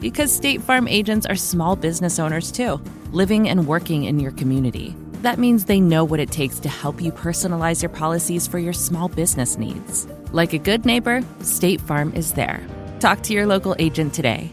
Because 0.00 0.34
State 0.34 0.62
Farm 0.62 0.88
agents 0.88 1.26
are 1.26 1.36
small 1.36 1.76
business 1.76 2.18
owners 2.18 2.50
too, 2.50 2.80
living 3.12 3.48
and 3.48 3.66
working 3.66 4.04
in 4.04 4.18
your 4.18 4.32
community. 4.32 4.96
That 5.20 5.38
means 5.38 5.66
they 5.66 5.80
know 5.80 6.04
what 6.04 6.20
it 6.20 6.30
takes 6.30 6.58
to 6.60 6.70
help 6.70 7.02
you 7.02 7.12
personalize 7.12 7.82
your 7.82 7.90
policies 7.90 8.46
for 8.46 8.58
your 8.58 8.72
small 8.72 9.08
business 9.08 9.58
needs. 9.58 10.06
Like 10.32 10.54
a 10.54 10.58
good 10.58 10.86
neighbor, 10.86 11.22
State 11.42 11.82
Farm 11.82 12.14
is 12.14 12.32
there. 12.32 12.66
Talk 12.98 13.22
to 13.24 13.34
your 13.34 13.46
local 13.46 13.76
agent 13.78 14.14
today. 14.14 14.52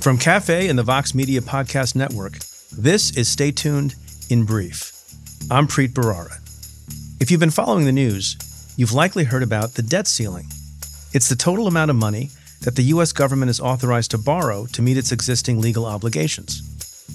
From 0.00 0.18
Cafe 0.18 0.68
and 0.68 0.78
the 0.78 0.82
Vox 0.84 1.14
Media 1.14 1.40
Podcast 1.40 1.96
Network, 1.96 2.34
this 2.76 3.16
is 3.16 3.26
Stay 3.26 3.50
Tuned 3.50 3.94
in 4.30 4.44
Brief. 4.44 4.92
I'm 5.50 5.66
Preet 5.66 5.94
Bharara. 5.94 6.38
If 7.20 7.30
you've 7.30 7.40
been 7.40 7.50
following 7.50 7.86
the 7.86 7.92
news, 7.92 8.36
you've 8.76 8.92
likely 8.92 9.24
heard 9.24 9.42
about 9.42 9.74
the 9.74 9.82
debt 9.82 10.06
ceiling. 10.06 10.46
It's 11.12 11.28
the 11.28 11.36
total 11.36 11.66
amount 11.66 11.90
of 11.90 11.96
money 11.96 12.30
that 12.62 12.76
the 12.76 12.82
U.S. 12.94 13.12
government 13.12 13.50
is 13.50 13.60
authorized 13.60 14.10
to 14.12 14.18
borrow 14.18 14.66
to 14.66 14.82
meet 14.82 14.96
its 14.96 15.12
existing 15.12 15.60
legal 15.60 15.86
obligations. 15.86 16.62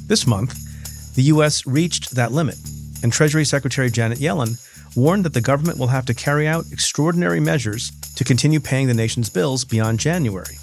This 0.07 0.25
month, 0.27 1.15
the 1.15 1.23
U.S. 1.23 1.65
reached 1.65 2.11
that 2.11 2.31
limit, 2.31 2.57
and 3.03 3.11
Treasury 3.11 3.45
Secretary 3.45 3.89
Janet 3.89 4.19
Yellen 4.19 4.57
warned 4.95 5.25
that 5.25 5.33
the 5.33 5.41
government 5.41 5.77
will 5.77 5.87
have 5.87 6.05
to 6.05 6.13
carry 6.13 6.47
out 6.47 6.71
extraordinary 6.71 7.39
measures 7.39 7.91
to 8.15 8.23
continue 8.23 8.59
paying 8.59 8.87
the 8.87 8.93
nation's 8.93 9.29
bills 9.29 9.65
beyond 9.65 9.99
January, 9.99 10.57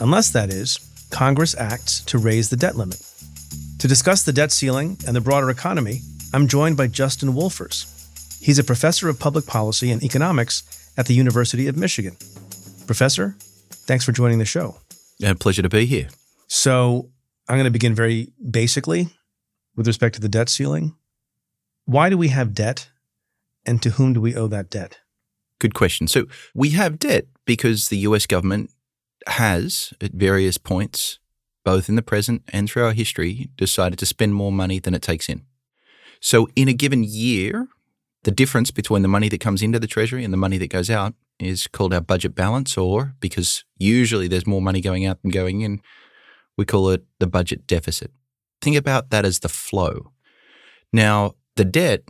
unless, 0.00 0.30
that 0.30 0.52
is, 0.52 0.78
Congress 1.10 1.54
acts 1.56 2.00
to 2.00 2.18
raise 2.18 2.50
the 2.50 2.56
debt 2.56 2.76
limit. 2.76 3.00
To 3.78 3.88
discuss 3.88 4.22
the 4.22 4.32
debt 4.32 4.52
ceiling 4.52 4.98
and 5.06 5.14
the 5.14 5.20
broader 5.20 5.50
economy, 5.50 6.00
I'm 6.32 6.48
joined 6.48 6.76
by 6.76 6.88
Justin 6.88 7.34
Wolfers. 7.34 8.05
He's 8.40 8.58
a 8.58 8.64
professor 8.64 9.08
of 9.08 9.18
public 9.18 9.46
policy 9.46 9.90
and 9.90 10.02
economics 10.02 10.62
at 10.96 11.06
the 11.06 11.14
University 11.14 11.66
of 11.66 11.76
Michigan. 11.76 12.16
Professor, 12.86 13.36
thanks 13.70 14.04
for 14.04 14.12
joining 14.12 14.38
the 14.38 14.44
show. 14.44 14.76
A 15.22 15.34
pleasure 15.34 15.62
to 15.62 15.68
be 15.68 15.86
here. 15.86 16.08
So, 16.46 17.10
I'm 17.48 17.56
going 17.56 17.64
to 17.64 17.70
begin 17.70 17.94
very 17.94 18.32
basically 18.50 19.08
with 19.74 19.86
respect 19.86 20.14
to 20.16 20.20
the 20.20 20.28
debt 20.28 20.48
ceiling. 20.48 20.94
Why 21.84 22.10
do 22.10 22.18
we 22.18 22.28
have 22.28 22.54
debt, 22.54 22.88
and 23.64 23.82
to 23.82 23.90
whom 23.90 24.12
do 24.12 24.20
we 24.20 24.34
owe 24.34 24.48
that 24.48 24.70
debt? 24.70 24.98
Good 25.58 25.74
question. 25.74 26.06
So, 26.08 26.26
we 26.54 26.70
have 26.70 26.98
debt 26.98 27.26
because 27.44 27.88
the 27.88 27.98
US 27.98 28.26
government 28.26 28.70
has, 29.26 29.92
at 30.00 30.12
various 30.12 30.58
points, 30.58 31.18
both 31.64 31.88
in 31.88 31.96
the 31.96 32.02
present 32.02 32.42
and 32.52 32.70
through 32.70 32.84
our 32.84 32.92
history, 32.92 33.50
decided 33.56 33.98
to 33.98 34.06
spend 34.06 34.34
more 34.34 34.52
money 34.52 34.78
than 34.78 34.94
it 34.94 35.02
takes 35.02 35.28
in. 35.28 35.42
So, 36.20 36.48
in 36.54 36.68
a 36.68 36.72
given 36.72 37.02
year, 37.04 37.68
the 38.26 38.32
difference 38.32 38.72
between 38.72 39.02
the 39.02 39.08
money 39.08 39.28
that 39.28 39.38
comes 39.38 39.62
into 39.62 39.78
the 39.78 39.86
Treasury 39.86 40.24
and 40.24 40.32
the 40.32 40.36
money 40.36 40.58
that 40.58 40.68
goes 40.68 40.90
out 40.90 41.14
is 41.38 41.68
called 41.68 41.94
our 41.94 42.00
budget 42.00 42.34
balance, 42.34 42.76
or 42.76 43.14
because 43.20 43.64
usually 43.78 44.26
there's 44.26 44.48
more 44.48 44.60
money 44.60 44.80
going 44.80 45.06
out 45.06 45.22
than 45.22 45.30
going 45.30 45.60
in, 45.60 45.80
we 46.58 46.64
call 46.64 46.90
it 46.90 47.04
the 47.20 47.28
budget 47.28 47.68
deficit. 47.68 48.10
Think 48.60 48.74
about 48.74 49.10
that 49.10 49.24
as 49.24 49.38
the 49.38 49.48
flow. 49.48 50.10
Now, 50.92 51.36
the 51.54 51.64
debt 51.64 52.02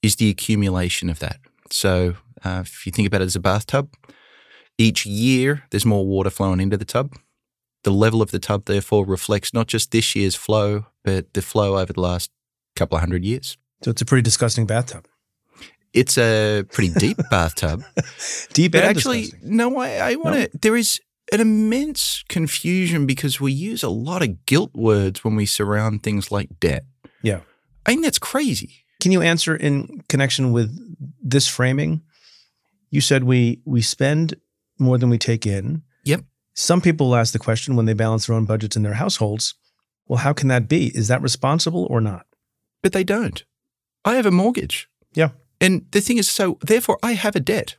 is 0.00 0.14
the 0.14 0.30
accumulation 0.30 1.10
of 1.10 1.18
that. 1.18 1.38
So, 1.70 2.14
uh, 2.44 2.62
if 2.64 2.86
you 2.86 2.92
think 2.92 3.08
about 3.08 3.22
it 3.22 3.24
as 3.24 3.34
a 3.34 3.40
bathtub, 3.40 3.92
each 4.78 5.04
year 5.04 5.64
there's 5.70 5.84
more 5.84 6.06
water 6.06 6.30
flowing 6.30 6.60
into 6.60 6.76
the 6.76 6.84
tub. 6.84 7.16
The 7.82 7.90
level 7.90 8.22
of 8.22 8.30
the 8.30 8.38
tub, 8.38 8.66
therefore, 8.66 9.04
reflects 9.06 9.52
not 9.52 9.66
just 9.66 9.90
this 9.90 10.14
year's 10.14 10.36
flow, 10.36 10.86
but 11.02 11.34
the 11.34 11.42
flow 11.42 11.78
over 11.78 11.92
the 11.92 12.00
last 12.00 12.30
couple 12.76 12.94
of 12.94 13.00
hundred 13.00 13.24
years. 13.24 13.58
So, 13.82 13.90
it's 13.90 14.02
a 14.02 14.06
pretty 14.06 14.22
disgusting 14.22 14.66
bathtub. 14.66 15.08
It's 15.94 16.18
a 16.18 16.64
pretty 16.72 16.92
deep 16.98 17.18
bathtub. 17.30 17.82
Deep 18.52 18.72
But 18.72 18.82
and 18.84 18.90
actually, 18.96 19.22
disgusting. 19.22 19.56
no, 19.56 19.78
I, 19.78 20.10
I 20.12 20.14
want 20.16 20.36
to. 20.52 20.58
There 20.58 20.76
is 20.76 21.00
an 21.32 21.40
immense 21.40 22.24
confusion 22.28 23.06
because 23.06 23.40
we 23.40 23.52
use 23.52 23.82
a 23.82 23.88
lot 23.88 24.22
of 24.22 24.44
guilt 24.46 24.72
words 24.74 25.24
when 25.24 25.36
we 25.36 25.46
surround 25.46 26.02
things 26.02 26.30
like 26.30 26.48
debt. 26.60 26.84
Yeah. 27.22 27.40
I 27.86 27.90
think 27.92 28.02
that's 28.02 28.18
crazy. 28.18 28.84
Can 29.00 29.12
you 29.12 29.22
answer 29.22 29.54
in 29.54 30.02
connection 30.08 30.52
with 30.52 30.76
this 31.22 31.46
framing? 31.46 32.02
You 32.90 33.00
said 33.00 33.24
we 33.24 33.60
we 33.64 33.80
spend 33.82 34.34
more 34.78 34.98
than 34.98 35.10
we 35.10 35.18
take 35.18 35.46
in. 35.46 35.82
Yep. 36.04 36.24
Some 36.54 36.80
people 36.80 37.14
ask 37.14 37.32
the 37.32 37.38
question 37.38 37.76
when 37.76 37.86
they 37.86 37.94
balance 37.94 38.26
their 38.26 38.36
own 38.36 38.44
budgets 38.46 38.76
in 38.76 38.82
their 38.82 38.94
households, 38.94 39.54
well, 40.06 40.18
how 40.18 40.32
can 40.32 40.48
that 40.48 40.68
be? 40.68 40.88
Is 40.96 41.08
that 41.08 41.22
responsible 41.22 41.86
or 41.90 42.00
not? 42.00 42.26
But 42.82 42.92
they 42.92 43.04
don't. 43.04 43.44
I 44.04 44.14
have 44.16 44.26
a 44.26 44.30
mortgage. 44.30 44.88
Yeah. 45.14 45.30
And 45.64 45.86
the 45.92 46.00
thing 46.00 46.18
is, 46.18 46.28
so 46.28 46.58
therefore, 46.60 46.98
I 47.02 47.12
have 47.12 47.34
a 47.34 47.40
debt. 47.40 47.76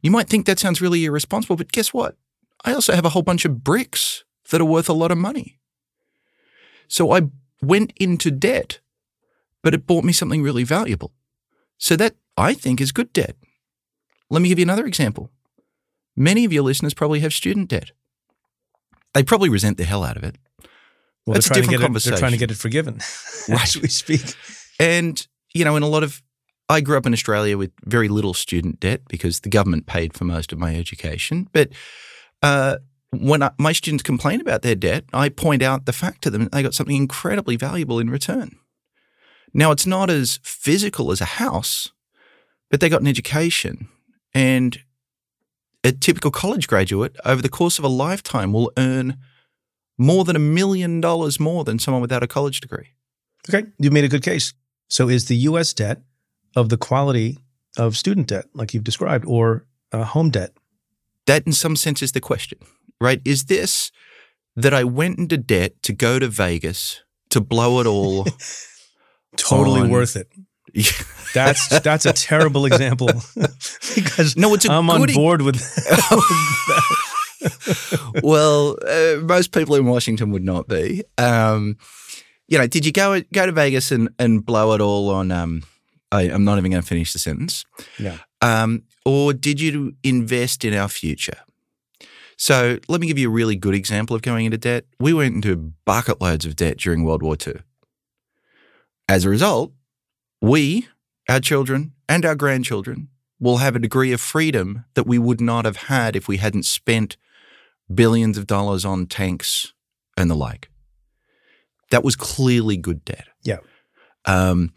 You 0.00 0.10
might 0.10 0.28
think 0.28 0.46
that 0.46 0.58
sounds 0.58 0.80
really 0.80 1.04
irresponsible, 1.04 1.56
but 1.56 1.72
guess 1.72 1.92
what? 1.92 2.16
I 2.64 2.72
also 2.72 2.94
have 2.94 3.04
a 3.04 3.10
whole 3.10 3.22
bunch 3.22 3.44
of 3.44 3.62
bricks 3.62 4.24
that 4.50 4.60
are 4.60 4.64
worth 4.64 4.88
a 4.88 4.94
lot 4.94 5.12
of 5.12 5.18
money. 5.18 5.58
So 6.88 7.12
I 7.12 7.22
went 7.60 7.92
into 7.96 8.30
debt, 8.30 8.80
but 9.62 9.74
it 9.74 9.86
bought 9.86 10.04
me 10.04 10.12
something 10.12 10.42
really 10.42 10.64
valuable. 10.64 11.12
So 11.76 11.96
that 11.96 12.16
I 12.36 12.54
think 12.54 12.80
is 12.80 12.92
good 12.92 13.12
debt. 13.12 13.36
Let 14.30 14.40
me 14.40 14.48
give 14.48 14.58
you 14.58 14.64
another 14.64 14.86
example. 14.86 15.30
Many 16.16 16.44
of 16.46 16.52
your 16.52 16.62
listeners 16.62 16.94
probably 16.94 17.20
have 17.20 17.32
student 17.34 17.68
debt. 17.68 17.90
They 19.12 19.22
probably 19.22 19.48
resent 19.50 19.76
the 19.76 19.84
hell 19.84 20.02
out 20.04 20.16
of 20.16 20.24
it. 20.24 20.36
Well, 21.26 21.34
That's 21.34 21.46
a 21.46 21.50
they're 21.50 21.62
trying, 21.62 21.64
to 21.64 21.70
different 21.76 21.94
get 21.94 22.06
it, 22.06 22.10
they're 22.10 22.18
trying 22.18 22.32
to 22.32 22.38
get 22.38 22.50
it 22.50 22.56
forgiven 22.56 22.94
Right. 23.48 23.62
as 23.62 23.76
we 23.80 23.88
speak. 23.88 24.34
And, 24.78 25.26
you 25.54 25.64
know, 25.64 25.76
in 25.76 25.82
a 25.82 25.88
lot 25.88 26.02
of, 26.02 26.22
I 26.68 26.80
grew 26.80 26.96
up 26.96 27.06
in 27.06 27.12
Australia 27.12 27.58
with 27.58 27.72
very 27.84 28.08
little 28.08 28.34
student 28.34 28.80
debt 28.80 29.02
because 29.08 29.40
the 29.40 29.50
government 29.50 29.86
paid 29.86 30.14
for 30.14 30.24
most 30.24 30.52
of 30.52 30.58
my 30.58 30.74
education. 30.74 31.48
But 31.52 31.70
uh, 32.42 32.78
when 33.10 33.42
I, 33.42 33.50
my 33.58 33.72
students 33.72 34.02
complain 34.02 34.40
about 34.40 34.62
their 34.62 34.74
debt, 34.74 35.04
I 35.12 35.28
point 35.28 35.62
out 35.62 35.84
the 35.84 35.92
fact 35.92 36.22
to 36.22 36.30
them 36.30 36.44
that 36.44 36.52
they 36.52 36.62
got 36.62 36.74
something 36.74 36.96
incredibly 36.96 37.56
valuable 37.56 37.98
in 37.98 38.08
return. 38.08 38.58
Now, 39.52 39.70
it's 39.70 39.86
not 39.86 40.10
as 40.10 40.40
physical 40.42 41.12
as 41.12 41.20
a 41.20 41.26
house, 41.26 41.92
but 42.70 42.80
they 42.80 42.88
got 42.88 43.02
an 43.02 43.06
education. 43.06 43.88
And 44.32 44.78
a 45.84 45.92
typical 45.92 46.30
college 46.30 46.66
graduate 46.66 47.16
over 47.24 47.42
the 47.42 47.48
course 47.48 47.78
of 47.78 47.84
a 47.84 47.88
lifetime 47.88 48.52
will 48.52 48.72
earn 48.76 49.18
more 49.96 50.24
than 50.24 50.34
a 50.34 50.40
million 50.40 51.00
dollars 51.00 51.38
more 51.38 51.62
than 51.62 51.78
someone 51.78 52.00
without 52.00 52.22
a 52.22 52.26
college 52.26 52.60
degree. 52.60 52.94
Okay, 53.48 53.68
you've 53.78 53.92
made 53.92 54.04
a 54.04 54.08
good 54.08 54.24
case. 54.24 54.54
So, 54.88 55.08
is 55.08 55.26
the 55.26 55.36
U.S. 55.36 55.72
debt 55.72 56.00
of 56.56 56.68
the 56.68 56.76
quality 56.76 57.38
of 57.76 57.96
student 57.96 58.28
debt, 58.28 58.46
like 58.54 58.72
you've 58.74 58.84
described, 58.84 59.24
or 59.26 59.66
uh, 59.92 60.04
home 60.04 60.30
debt? 60.30 60.52
that 61.26 61.46
in 61.46 61.52
some 61.52 61.74
sense 61.74 62.02
is 62.02 62.12
the 62.12 62.20
question, 62.20 62.58
right? 63.00 63.20
Is 63.24 63.44
this 63.46 63.90
that 64.56 64.74
I 64.74 64.84
went 64.84 65.18
into 65.18 65.38
debt 65.38 65.82
to 65.82 65.92
go 65.94 66.18
to 66.18 66.28
Vegas 66.28 67.02
to 67.30 67.40
blow 67.40 67.80
it 67.80 67.86
all? 67.86 68.26
Totally 69.36 69.80
on- 69.80 69.90
worth 69.90 70.16
it. 70.16 70.28
That's 71.34 71.80
that's 71.80 72.06
a 72.06 72.12
terrible 72.12 72.64
example 72.66 73.08
because 73.94 74.36
no, 74.36 74.54
it's 74.54 74.68
a 74.68 74.72
I'm 74.72 74.88
on 74.90 75.00
good 75.00 75.10
e- 75.10 75.14
board 75.14 75.42
with. 75.42 75.56
That. 75.56 76.82
Well, 78.22 78.76
uh, 78.86 79.16
most 79.22 79.50
people 79.52 79.74
in 79.76 79.84
Washington 79.86 80.30
would 80.30 80.44
not 80.44 80.68
be. 80.68 81.02
Um, 81.18 81.76
you 82.48 82.58
know, 82.58 82.66
did 82.68 82.86
you 82.86 82.92
go 82.92 83.20
go 83.32 83.46
to 83.46 83.52
Vegas 83.52 83.90
and, 83.90 84.10
and 84.18 84.44
blow 84.44 84.74
it 84.74 84.80
all 84.80 85.10
on? 85.10 85.30
Um, 85.32 85.62
I, 86.14 86.22
I'm 86.22 86.44
not 86.44 86.58
even 86.58 86.70
going 86.70 86.82
to 86.82 86.86
finish 86.86 87.12
the 87.12 87.18
sentence. 87.18 87.64
Yeah. 87.98 88.18
Um, 88.40 88.84
or 89.04 89.32
did 89.32 89.60
you 89.60 89.96
invest 90.02 90.64
in 90.64 90.74
our 90.74 90.88
future? 90.88 91.38
So 92.36 92.78
let 92.88 93.00
me 93.00 93.06
give 93.06 93.18
you 93.18 93.28
a 93.28 93.32
really 93.32 93.56
good 93.56 93.74
example 93.74 94.16
of 94.16 94.22
going 94.22 94.46
into 94.46 94.58
debt. 94.58 94.84
We 94.98 95.12
went 95.12 95.34
into 95.34 95.72
bucket 95.84 96.20
loads 96.20 96.44
of 96.44 96.56
debt 96.56 96.78
during 96.78 97.04
World 97.04 97.22
War 97.22 97.36
II. 97.46 97.54
As 99.08 99.24
a 99.24 99.28
result, 99.28 99.72
we, 100.40 100.88
our 101.28 101.40
children, 101.40 101.92
and 102.08 102.24
our 102.24 102.34
grandchildren 102.34 103.08
will 103.38 103.58
have 103.58 103.76
a 103.76 103.78
degree 103.78 104.12
of 104.12 104.20
freedom 104.20 104.84
that 104.94 105.06
we 105.06 105.18
would 105.18 105.40
not 105.40 105.64
have 105.64 105.76
had 105.76 106.16
if 106.16 106.28
we 106.28 106.38
hadn't 106.38 106.64
spent 106.64 107.16
billions 107.92 108.38
of 108.38 108.46
dollars 108.46 108.84
on 108.84 109.06
tanks 109.06 109.72
and 110.16 110.30
the 110.30 110.34
like. 110.34 110.70
That 111.90 112.04
was 112.04 112.16
clearly 112.16 112.76
good 112.76 113.04
debt. 113.04 113.28
Yeah. 113.42 113.58
Um, 114.24 114.72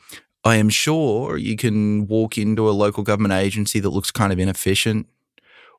I 0.48 0.56
am 0.56 0.70
sure 0.70 1.36
you 1.36 1.58
can 1.58 2.08
walk 2.08 2.38
into 2.38 2.70
a 2.70 2.72
local 2.72 3.04
government 3.04 3.34
agency 3.34 3.82
that 3.82 3.90
looks 3.90 4.12
kind 4.12 4.32
of 4.32 4.40
inefficient, 4.40 5.08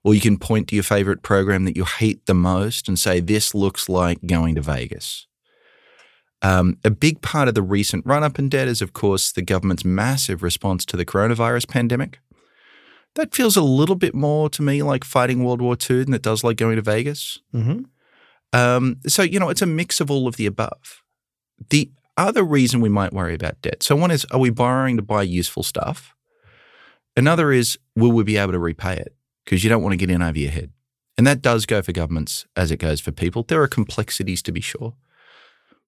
or 0.04 0.14
you 0.14 0.20
can 0.20 0.36
point 0.36 0.68
to 0.68 0.74
your 0.74 0.84
favorite 0.84 1.22
program 1.22 1.64
that 1.64 1.74
you 1.74 1.86
hate 1.86 2.26
the 2.26 2.34
most 2.34 2.86
and 2.86 2.98
say, 2.98 3.18
This 3.18 3.54
looks 3.54 3.88
like 3.88 4.26
going 4.26 4.56
to 4.56 4.60
Vegas. 4.60 5.26
Um, 6.42 6.76
a 6.84 6.90
big 6.90 7.22
part 7.22 7.48
of 7.48 7.54
the 7.54 7.62
recent 7.62 8.04
run 8.04 8.22
up 8.22 8.38
in 8.38 8.50
debt 8.50 8.68
is, 8.68 8.82
of 8.82 8.92
course, 8.92 9.32
the 9.32 9.40
government's 9.40 9.86
massive 9.86 10.42
response 10.42 10.84
to 10.84 10.98
the 10.98 11.06
coronavirus 11.06 11.66
pandemic. 11.66 12.18
That 13.14 13.34
feels 13.34 13.56
a 13.56 13.62
little 13.62 13.96
bit 13.96 14.14
more 14.14 14.50
to 14.50 14.60
me 14.60 14.82
like 14.82 15.02
fighting 15.02 15.44
World 15.44 15.62
War 15.62 15.78
II 15.78 16.04
than 16.04 16.12
it 16.12 16.22
does 16.22 16.44
like 16.44 16.58
going 16.58 16.76
to 16.76 16.82
Vegas. 16.82 17.40
Mm-hmm. 17.54 17.84
Um, 18.52 19.00
so, 19.06 19.22
you 19.22 19.40
know, 19.40 19.48
it's 19.48 19.62
a 19.62 19.66
mix 19.66 19.98
of 19.98 20.10
all 20.10 20.28
of 20.28 20.36
the 20.36 20.44
above. 20.44 21.02
The 21.70 21.90
other 22.18 22.42
reason 22.42 22.80
we 22.80 22.88
might 22.88 23.12
worry 23.12 23.34
about 23.34 23.60
debt 23.62 23.82
so, 23.82 23.96
one 23.96 24.10
is, 24.10 24.24
are 24.26 24.38
we 24.38 24.50
borrowing 24.50 24.96
to 24.96 25.02
buy 25.02 25.22
useful 25.22 25.62
stuff? 25.62 26.14
Another 27.16 27.50
is, 27.50 27.78
will 27.96 28.12
we 28.12 28.22
be 28.24 28.36
able 28.36 28.52
to 28.52 28.58
repay 28.58 28.96
it? 28.96 29.14
Because 29.44 29.64
you 29.64 29.70
don't 29.70 29.82
want 29.82 29.92
to 29.92 29.96
get 29.96 30.10
in 30.10 30.22
over 30.22 30.38
your 30.38 30.50
head. 30.50 30.72
And 31.16 31.26
that 31.26 31.42
does 31.42 31.66
go 31.66 31.82
for 31.82 31.92
governments 31.92 32.46
as 32.54 32.70
it 32.70 32.76
goes 32.76 33.00
for 33.00 33.10
people. 33.10 33.42
There 33.42 33.60
are 33.62 33.68
complexities 33.68 34.40
to 34.42 34.52
be 34.52 34.60
sure. 34.60 34.94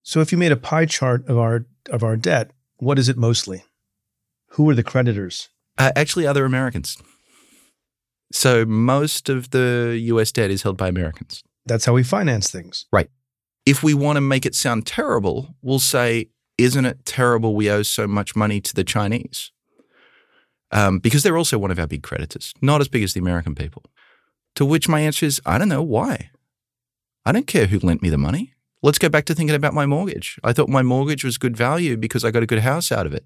So 0.03 0.21
if 0.21 0.33
you 0.33 0.39
made 0.39 0.51
a 0.51 0.57
pie 0.57 0.87
chart 0.87 1.29
of 1.29 1.39
our 1.39 1.67
of 1.91 2.03
our 2.03 2.17
debt, 2.17 2.51
what 2.79 2.99
is 2.99 3.09
it 3.09 3.17
mostly? 3.17 3.65
Who 4.53 4.69
are 4.71 4.75
the 4.75 4.83
creditors? 4.83 5.49
Uh, 5.79 5.93
actually, 5.95 6.27
other 6.27 6.45
Americans. 6.45 6.97
So 8.33 8.65
most 8.65 9.29
of 9.29 9.51
the 9.51 9.99
US 10.03 10.33
debt 10.33 10.51
is 10.51 10.63
held 10.63 10.77
by 10.77 10.89
Americans. 10.89 11.45
That's 11.67 11.85
how 11.85 11.93
we 11.93 12.03
finance 12.03 12.51
things. 12.51 12.87
Right. 12.93 13.11
If 13.67 13.83
we 13.83 13.95
want 13.95 14.17
to 14.17 14.21
make 14.21 14.47
it 14.47 14.55
sound 14.55 14.87
terrible, 14.87 15.55
we'll 15.63 15.79
say, 15.79 16.29
isn't 16.59 16.85
it 16.85 17.05
terrible 17.05 17.55
we 17.55 17.71
owe 17.71 17.83
so 17.83 18.07
much 18.07 18.37
money 18.37 18.61
to 18.61 18.75
the 18.75 18.85
Chinese? 18.85 19.53
Um, 20.73 20.99
because 20.99 21.23
they're 21.23 21.37
also 21.37 21.59
one 21.59 21.71
of 21.71 21.79
our 21.79 21.87
big 21.87 22.03
creditors, 22.03 22.55
not 22.63 22.81
as 22.81 22.89
big 22.89 23.03
as 23.03 23.13
the 23.13 23.21
American 23.21 23.55
people. 23.55 23.85
To 24.57 24.65
which 24.65 24.89
my 24.89 25.01
answer 25.01 25.27
is, 25.27 25.41
I 25.45 25.59
don't 25.59 25.69
know 25.69 25.83
why. 25.83 26.31
I 27.25 27.33
don't 27.33 27.47
care 27.47 27.67
who 27.67 27.79
lent 27.79 28.03
me 28.03 28.11
the 28.11 28.19
money. 28.19 28.55
Let's 28.83 28.99
go 28.99 29.09
back 29.09 29.27
to 29.27 29.35
thinking 29.35 29.55
about 29.55 29.75
my 29.75 29.85
mortgage. 29.85 30.39
I 30.43 30.53
thought 30.53 30.69
my 30.69 30.83
mortgage 30.83 31.25
was 31.25 31.39
good 31.39 31.57
value 31.57 31.97
because 31.97 32.25
I 32.25 32.31
got 32.31 32.43
a 32.43 32.47
good 32.47 32.61
house 32.61 32.91
out 32.91 33.07
of 33.07 33.13
it. 33.13 33.25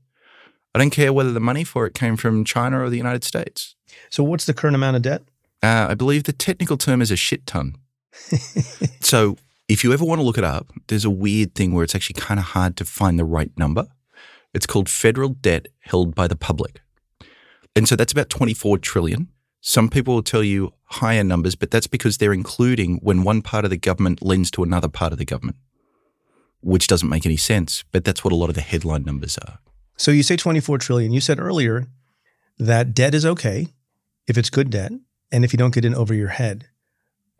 I 0.75 0.79
don't 0.79 0.91
care 0.91 1.13
whether 1.13 1.33
the 1.33 1.41
money 1.41 1.63
for 1.63 1.87
it 1.87 1.95
came 1.95 2.17
from 2.17 2.45
China 2.45 2.83
or 2.83 2.91
the 2.91 2.97
United 2.97 3.23
States. 3.23 3.77
So 4.11 4.25
what's 4.25 4.47
the 4.47 4.55
current 4.55 4.75
amount 4.75 4.97
of 4.97 5.03
debt? 5.03 5.23
Uh, 5.63 5.87
I 5.91 5.95
believe 5.95 6.25
the 6.25 6.33
technical 6.33 6.77
term 6.77 7.01
is 7.01 7.13
a 7.13 7.17
shit 7.17 7.47
ton. 7.47 7.77
so 9.01 9.37
if 9.75 9.83
you 9.83 9.93
ever 9.93 10.05
want 10.05 10.21
to 10.21 10.25
look 10.25 10.39
it 10.39 10.45
up, 10.45 10.73
there's 10.87 11.05
a 11.05 11.11
weird 11.11 11.57
thing 11.57 11.75
where 11.75 11.83
it's 11.83 11.97
actually 11.97 12.21
kind 12.21 12.39
of 12.39 12.47
hard 12.47 12.77
to 12.77 12.85
find 12.85 13.19
the 13.19 13.25
right 13.25 13.51
number. 13.59 13.89
It's 14.55 14.67
called 14.67 14.89
federal 14.89 15.31
debt 15.31 15.67
held 15.81 16.15
by 16.15 16.29
the 16.29 16.37
public. 16.37 16.81
And 17.75 17.89
so 17.89 17.97
that's 17.97 18.13
about 18.13 18.31
24 18.31 18.79
trillion. 18.79 19.31
Some 19.61 19.89
people 19.89 20.15
will 20.15 20.23
tell 20.23 20.45
you 20.45 20.75
higher 20.85 21.25
numbers, 21.25 21.57
but 21.57 21.73
that's 21.73 21.89
because 21.89 22.19
they're 22.19 22.33
including 22.33 22.99
when 23.03 23.25
one 23.25 23.43
part 23.43 23.65
of 23.65 23.73
the 23.73 23.77
government 23.77 24.23
lends 24.23 24.49
to 24.53 24.63
another 24.63 24.87
part 24.87 25.11
of 25.11 25.19
the 25.19 25.25
government, 25.25 25.57
which 26.61 26.87
doesn't 26.87 27.09
make 27.09 27.27
any 27.27 27.37
sense. 27.37 27.83
But 27.91 28.05
that's 28.05 28.23
what 28.23 28.33
a 28.33 28.37
lot 28.37 28.51
of 28.51 28.55
the 28.55 28.61
headline 28.61 29.03
numbers 29.03 29.37
are. 29.39 29.59
So 29.97 30.13
you 30.13 30.23
say 30.23 30.37
24 30.37 30.79
trillion. 30.79 31.11
You 31.11 31.21
said 31.21 31.41
earlier 31.41 31.89
that 32.61 32.95
debt 32.95 33.13
is 33.13 33.27
okay 33.27 33.67
if 34.29 34.39
it's 34.39 34.51
good 34.51 34.71
debt 34.71 34.93
and 35.33 35.45
if 35.45 35.53
you 35.53 35.57
don't 35.57 35.75
get 35.75 35.85
in 35.85 35.97
over 35.97 36.15
your 36.15 36.29
head. 36.29 36.69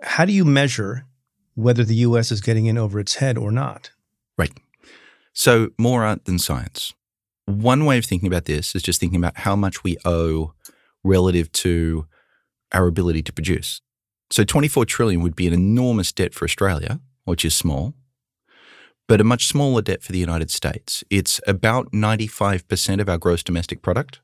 How 0.03 0.25
do 0.25 0.33
you 0.33 0.45
measure 0.45 1.07
whether 1.55 1.85
the 1.85 1.97
US 1.97 2.31
is 2.31 2.41
getting 2.41 2.67
in 2.67 2.79
over 2.79 2.99
its 2.99 3.17
head 3.17 3.39
or 3.39 3.51
not? 3.51 3.91
Right. 4.37 4.53
So 5.33 5.71
more 5.79 6.05
art 6.05 6.25
than 6.25 6.39
science. 6.39 6.95
One 7.47 7.85
way 7.85 7.99
of 7.99 8.05
thinking 8.05 8.27
about 8.27 8.47
this 8.47 8.75
is 8.75 8.83
just 8.83 9.01
thinking 9.01 9.19
about 9.19 9.39
how 9.39 9.57
much 9.57 9.85
we 9.85 9.97
owe 10.05 10.55
relative 11.03 11.53
to 11.53 12.07
our 12.73 12.87
ability 12.87 13.23
to 13.23 13.33
produce. 13.33 13.81
So 14.31 14.45
24 14.45 14.87
trillion 14.87 15.21
would 15.23 15.37
be 15.37 15.47
an 15.47 15.53
enormous 15.53 16.13
debt 16.13 16.35
for 16.35 16.45
Australia, 16.45 17.01
which 17.25 17.45
is 17.45 17.55
small, 17.55 17.95
but 19.07 19.21
a 19.21 19.25
much 19.25 19.47
smaller 19.47 19.83
debt 19.83 20.03
for 20.03 20.13
the 20.13 20.19
United 20.19 20.51
States. 20.51 21.05
It's 21.11 21.41
about 21.47 21.93
95% 21.93 23.01
of 23.01 23.09
our 23.09 23.19
gross 23.19 23.43
domestic 23.43 23.83
product, 23.83 24.21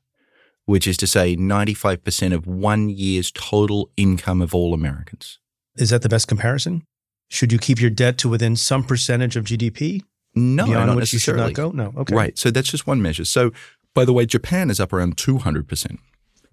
which 0.65 0.87
is 0.87 0.97
to 0.97 1.07
say 1.07 1.35
95% 1.35 2.33
of 2.33 2.47
one 2.47 2.89
year's 2.89 3.31
total 3.31 3.91
income 3.95 4.41
of 4.41 4.55
all 4.55 4.73
Americans. 4.73 5.39
Is 5.75 5.91
that 5.91 6.01
the 6.01 6.09
best 6.09 6.27
comparison? 6.27 6.83
Should 7.31 7.53
you 7.53 7.59
keep 7.59 7.79
your 7.79 7.89
debt 7.89 8.17
to 8.19 8.29
within 8.29 8.57
some 8.57 8.83
percentage 8.83 9.37
of 9.37 9.45
GDP? 9.45 10.01
No, 10.35 10.65
Beyond 10.65 10.97
which 10.97 11.13
you 11.13 11.19
should 11.19 11.37
not 11.37 11.53
go? 11.53 11.71
No. 11.71 11.93
Okay. 11.95 12.13
Right. 12.13 12.37
So 12.37 12.51
that's 12.51 12.69
just 12.69 12.85
one 12.85 13.01
measure. 13.01 13.23
So, 13.23 13.53
by 13.93 14.03
the 14.03 14.11
way, 14.11 14.25
Japan 14.25 14.69
is 14.69 14.81
up 14.81 14.91
around 14.91 15.15
200%. 15.15 15.97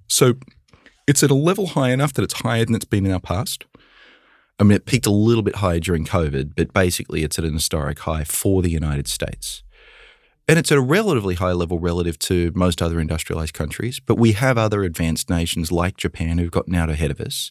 So 0.07 0.35
it's 1.09 1.25
at 1.25 1.33
a 1.33 1.35
level 1.35 1.67
high 1.67 1.91
enough 1.91 2.13
that 2.13 2.23
it's 2.23 2.43
higher 2.43 2.65
than 2.65 2.77
it's 2.77 2.85
been 2.85 3.05
in 3.05 3.11
our 3.11 3.19
past. 3.19 3.65
I 4.61 4.63
mean, 4.63 4.77
it 4.77 4.87
peaked 4.87 5.07
a 5.07 5.11
little 5.11 5.43
bit 5.43 5.57
higher 5.57 5.81
during 5.81 6.05
COVID, 6.05 6.53
but 6.57 6.73
basically 6.73 7.25
it's 7.25 7.41
at 7.41 7.45
an 7.45 7.55
historic 7.55 7.99
high 7.99 8.23
for 8.23 8.63
the 8.63 8.71
United 8.71 9.09
States. 9.09 9.65
And 10.47 10.61
it's 10.61 10.71
at 10.71 10.79
a 10.79 10.83
relatively 10.83 11.35
high 11.35 11.53
level 11.53 11.81
relative 11.81 12.21
to 12.21 12.53
most 12.55 12.81
other 12.81 13.01
industrialized 13.01 13.53
countries. 13.53 13.99
But 13.99 14.15
we 14.15 14.33
have 14.33 14.57
other 14.57 14.85
advanced 14.85 15.29
nations 15.29 15.73
like 15.73 15.97
Japan 15.97 16.39
who've 16.39 16.53
gotten 16.53 16.77
out 16.77 16.89
ahead 16.89 17.11
of 17.11 17.21
us 17.21 17.51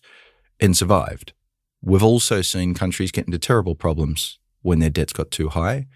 and 0.62 0.78
survived. 0.78 1.34
We've 1.82 2.04
also 2.04 2.42
seen 2.42 2.74
countries 2.74 3.12
get 3.12 3.26
into 3.26 3.40
terrible 3.40 3.76
problems 3.76 4.40
when 4.62 4.80
their 4.80 4.90
debts 4.90 5.14
got 5.14 5.32
too 5.32 5.50
high, 5.50 5.88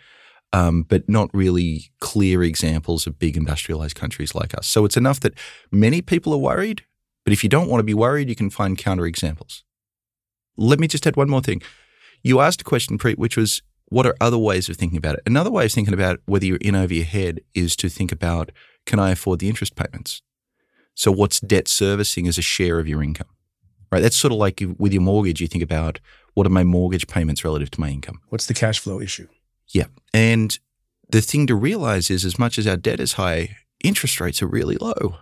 um, 0.53 0.83
but 0.83 1.09
not 1.09 1.29
really 1.33 1.91
clear 1.99 2.43
examples 2.43 3.07
of 3.07 3.19
big 3.19 3.35
industrialized 3.35 3.95
countries 3.95 4.35
like 4.35 4.57
us. 4.57 4.67
So 4.67 4.85
it's 4.85 4.97
enough 4.97 5.19
that 5.21 5.33
many 5.71 6.01
people 6.01 6.33
are 6.33 6.37
worried, 6.37 6.83
but 7.23 7.33
if 7.33 7.43
you 7.43 7.49
don't 7.49 7.69
want 7.69 7.79
to 7.79 7.85
be 7.85 7.93
worried, 7.93 8.29
you 8.29 8.35
can 8.35 8.49
find 8.49 8.77
counterexamples. 8.77 9.63
Let 10.57 10.79
me 10.79 10.87
just 10.87 11.07
add 11.07 11.15
one 11.15 11.29
more 11.29 11.41
thing. 11.41 11.61
You 12.23 12.39
asked 12.39 12.61
a 12.61 12.65
question, 12.65 12.97
Preet, 12.97 13.17
which 13.17 13.37
was 13.37 13.61
what 13.91 14.05
are 14.05 14.15
other 14.21 14.37
ways 14.37 14.69
of 14.69 14.77
thinking 14.77 14.97
about 14.97 15.15
it? 15.15 15.23
Another 15.25 15.51
way 15.51 15.65
of 15.65 15.71
thinking 15.71 15.93
about 15.93 16.19
whether 16.25 16.45
you're 16.45 16.57
in 16.57 16.75
over 16.75 16.93
your 16.93 17.05
head 17.05 17.41
is 17.53 17.75
to 17.77 17.89
think 17.89 18.11
about 18.11 18.51
can 18.85 18.99
I 18.99 19.11
afford 19.11 19.39
the 19.39 19.49
interest 19.49 19.75
payments? 19.75 20.21
So, 20.95 21.11
what's 21.11 21.39
debt 21.39 21.67
servicing 21.67 22.27
as 22.27 22.37
a 22.37 22.41
share 22.41 22.79
of 22.79 22.87
your 22.87 23.03
income? 23.03 23.27
Right? 23.91 24.01
That's 24.01 24.15
sort 24.15 24.31
of 24.31 24.39
like 24.39 24.63
with 24.77 24.93
your 24.93 25.01
mortgage, 25.01 25.41
you 25.41 25.47
think 25.47 25.63
about 25.63 25.99
what 26.33 26.47
are 26.47 26.51
my 26.51 26.63
mortgage 26.63 27.07
payments 27.07 27.43
relative 27.43 27.71
to 27.71 27.81
my 27.81 27.89
income? 27.89 28.21
What's 28.29 28.45
the 28.45 28.53
cash 28.53 28.79
flow 28.79 29.01
issue? 29.01 29.27
Yeah. 29.69 29.87
And 30.13 30.57
the 31.09 31.21
thing 31.21 31.47
to 31.47 31.55
realize 31.55 32.09
is 32.09 32.23
as 32.23 32.39
much 32.39 32.57
as 32.57 32.65
our 32.65 32.77
debt 32.77 32.99
is 32.99 33.13
high, 33.13 33.57
interest 33.83 34.21
rates 34.21 34.41
are 34.41 34.47
really 34.47 34.77
low. 34.77 35.17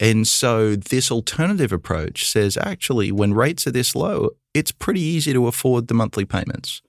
And 0.00 0.28
so 0.28 0.76
this 0.76 1.10
alternative 1.10 1.72
approach 1.72 2.28
says 2.28 2.56
actually, 2.56 3.10
when 3.10 3.34
rates 3.34 3.66
are 3.66 3.72
this 3.72 3.96
low, 3.96 4.30
it's 4.54 4.70
pretty 4.70 5.00
easy 5.00 5.32
to 5.32 5.46
afford 5.46 5.88
the 5.88 5.94
monthly 5.94 6.24
payments. 6.24 6.82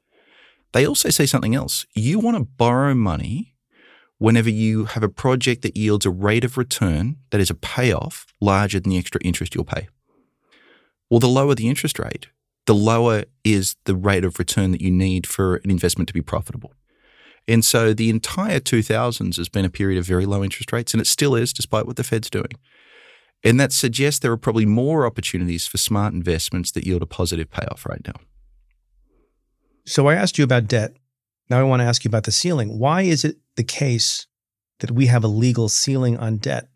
They 0.74 0.86
also 0.86 1.10
say 1.10 1.26
something 1.26 1.56
else. 1.56 1.86
You 1.96 2.20
want 2.20 2.38
to 2.38 2.44
borrow 2.44 2.94
money 2.94 3.56
whenever 4.20 4.50
you 4.50 4.86
have 4.86 5.02
a 5.02 5.10
project 5.10 5.64
that 5.64 5.78
yields 5.78 6.06
a 6.06 6.12
rate 6.12 6.44
of 6.44 6.58
return 6.58 7.16
that 7.32 7.42
is 7.42 7.50
a 7.50 7.56
payoff 7.56 8.28
larger 8.40 8.80
than 8.80 8.92
the 8.92 8.98
extra 8.98 9.22
interest 9.24 9.56
you'll 9.56 9.64
pay. 9.64 9.88
Well, 11.10 11.20
the 11.20 11.28
lower 11.28 11.56
the 11.56 11.68
interest 11.68 12.00
rate, 12.00 12.28
the 12.66 12.76
lower 12.76 13.24
is 13.44 13.76
the 13.86 13.96
rate 13.96 14.24
of 14.24 14.38
return 14.38 14.72
that 14.72 14.82
you 14.82 14.92
need 14.92 15.26
for 15.26 15.56
an 15.58 15.72
investment 15.72 16.08
to 16.10 16.14
be 16.14 16.22
profitable. 16.22 16.74
And 17.48 17.66
so 17.66 17.94
the 17.94 18.12
entire 18.12 18.60
2000s 18.60 19.38
has 19.38 19.50
been 19.50 19.66
a 19.66 19.72
period 19.72 19.98
of 19.98 20.06
very 20.06 20.28
low 20.28 20.44
interest 20.44 20.72
rates, 20.72 20.94
and 20.94 21.02
it 21.02 21.08
still 21.08 21.36
is, 21.36 21.52
despite 21.52 21.88
what 21.88 21.96
the 21.96 22.04
Fed's 22.04 22.30
doing. 22.30 22.52
And 23.44 23.60
that 23.60 23.72
suggests 23.72 24.20
there 24.20 24.32
are 24.32 24.38
probably 24.38 24.68
more 24.68 25.06
opportunities 25.06 25.66
for 25.66 25.78
smart 25.78 26.14
investments 26.14 26.72
that 26.72 26.86
yield 26.86 27.02
a 27.02 27.08
positive 27.08 27.50
payoff 27.50 27.86
right 27.88 28.02
now. 28.06 28.16
So 29.88 30.08
I 30.08 30.14
asked 30.14 30.38
you 30.38 30.44
about 30.44 30.68
debt. 30.68 30.96
Now 31.50 31.60
I 31.60 31.64
want 31.64 31.80
to 31.80 31.86
ask 31.86 32.04
you 32.04 32.10
about 32.10 32.26
the 32.26 32.32
ceiling. 32.32 32.78
Why 32.78 33.02
is 33.02 33.26
it 33.26 33.38
the 33.56 33.64
case 33.64 34.28
that 34.82 34.92
we 34.92 35.08
have 35.08 35.24
a 35.24 35.28
legal 35.28 35.70
ceiling 35.70 36.18
on 36.18 36.38
debt? 36.38 36.68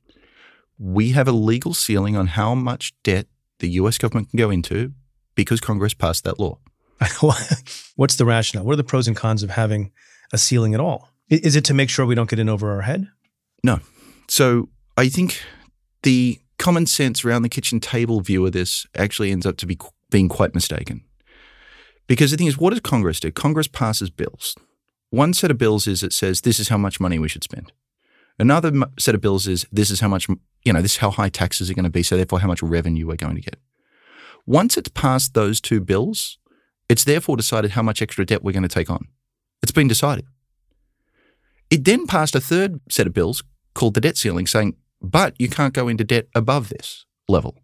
We 0.79 1.11
have 1.11 1.27
a 1.27 1.31
legal 1.31 1.75
ceiling 1.75 2.17
on 2.17 2.27
how 2.27 2.55
much 2.55 2.93
debt 3.03 3.27
the 3.63 3.69
US 3.69 3.97
government 3.97 4.29
can 4.29 4.37
go 4.37 4.49
into 4.49 4.91
because 5.35 5.61
Congress 5.61 5.93
passed 5.93 6.25
that 6.25 6.37
law. 6.37 6.59
What's 7.95 8.17
the 8.17 8.25
rationale? 8.25 8.65
What 8.65 8.73
are 8.73 8.75
the 8.75 8.83
pros 8.83 9.07
and 9.07 9.15
cons 9.15 9.41
of 9.41 9.51
having 9.51 9.91
a 10.33 10.37
ceiling 10.37 10.73
at 10.73 10.81
all? 10.81 11.09
Is 11.29 11.55
it 11.55 11.63
to 11.65 11.73
make 11.73 11.89
sure 11.89 12.05
we 12.05 12.13
don't 12.13 12.29
get 12.29 12.39
in 12.39 12.49
over 12.49 12.71
our 12.71 12.81
head? 12.81 13.07
No. 13.63 13.79
So 14.27 14.67
I 14.97 15.07
think 15.07 15.41
the 16.03 16.41
common 16.59 16.85
sense 16.85 17.23
around 17.23 17.43
the 17.43 17.49
kitchen 17.49 17.79
table 17.79 18.19
view 18.19 18.45
of 18.45 18.51
this 18.51 18.85
actually 18.97 19.31
ends 19.31 19.45
up 19.45 19.55
to 19.57 19.65
be 19.65 19.79
been 20.09 20.27
quite 20.27 20.53
mistaken. 20.53 21.05
Because 22.05 22.31
the 22.31 22.37
thing 22.37 22.47
is, 22.47 22.57
what 22.57 22.71
does 22.71 22.81
Congress 22.81 23.21
do? 23.21 23.31
Congress 23.31 23.69
passes 23.69 24.09
bills. 24.09 24.55
One 25.09 25.33
set 25.33 25.51
of 25.51 25.57
bills 25.57 25.87
is 25.87 26.03
it 26.03 26.11
says 26.11 26.41
this 26.41 26.59
is 26.59 26.67
how 26.67 26.77
much 26.77 26.99
money 26.99 27.17
we 27.17 27.29
should 27.29 27.45
spend. 27.45 27.71
Another 28.39 28.71
set 28.97 29.15
of 29.15 29.21
bills 29.21 29.47
is 29.47 29.65
this 29.71 29.91
is 29.91 29.99
how 29.99 30.07
much, 30.07 30.27
you 30.63 30.73
know, 30.73 30.81
this 30.81 30.93
is 30.93 30.97
how 30.97 31.11
high 31.11 31.29
taxes 31.29 31.69
are 31.69 31.73
going 31.73 31.83
to 31.83 31.89
be, 31.89 32.03
so 32.03 32.17
therefore 32.17 32.39
how 32.39 32.47
much 32.47 32.63
revenue 32.63 33.07
we're 33.07 33.15
going 33.15 33.35
to 33.35 33.41
get. 33.41 33.57
Once 34.45 34.75
it's 34.77 34.89
passed 34.89 35.33
those 35.33 35.61
two 35.61 35.79
bills, 35.79 36.37
it's 36.89 37.03
therefore 37.03 37.37
decided 37.37 37.71
how 37.71 37.81
much 37.81 38.01
extra 38.01 38.25
debt 38.25 38.43
we're 38.43 38.51
going 38.51 38.63
to 38.63 38.69
take 38.69 38.89
on. 38.89 39.07
It's 39.61 39.71
been 39.71 39.87
decided. 39.87 40.25
It 41.69 41.85
then 41.85 42.05
passed 42.05 42.35
a 42.35 42.41
third 42.41 42.81
set 42.89 43.07
of 43.07 43.13
bills 43.13 43.43
called 43.73 43.93
the 43.93 44.01
debt 44.01 44.17
ceiling, 44.17 44.47
saying, 44.47 44.75
but 45.01 45.35
you 45.39 45.49
can't 45.49 45.73
go 45.73 45.87
into 45.87 46.03
debt 46.03 46.27
above 46.35 46.69
this 46.69 47.05
level. 47.27 47.57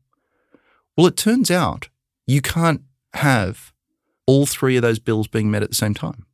Well, 0.95 1.07
it 1.07 1.17
turns 1.17 1.49
out 1.49 1.89
you 2.27 2.41
can't 2.41 2.81
have 3.13 3.73
all 4.25 4.45
three 4.45 4.75
of 4.75 4.81
those 4.81 4.99
bills 4.99 5.27
being 5.27 5.49
met 5.49 5.63
at 5.63 5.69
the 5.69 5.75
same 5.75 5.93
time. 5.93 6.25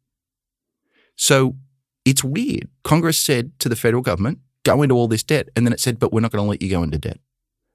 So 1.16 1.56
it's 2.06 2.24
weird. 2.24 2.70
Congress 2.84 3.18
said 3.18 3.52
to 3.60 3.68
the 3.68 3.76
federal 3.76 4.04
government, 4.04 4.40
go 4.64 4.82
into 4.82 4.96
all 4.96 5.08
this 5.08 5.24
debt. 5.24 5.50
And 5.56 5.66
then 5.66 5.74
it 5.74 5.80
said, 5.80 6.00
but 6.00 6.14
we're 6.14 6.22
not 6.22 6.32
going 6.32 6.44
to 6.44 6.50
let 6.50 6.62
you 6.62 6.70
go 6.70 6.84
into 6.84 6.98
debt. 6.98 7.20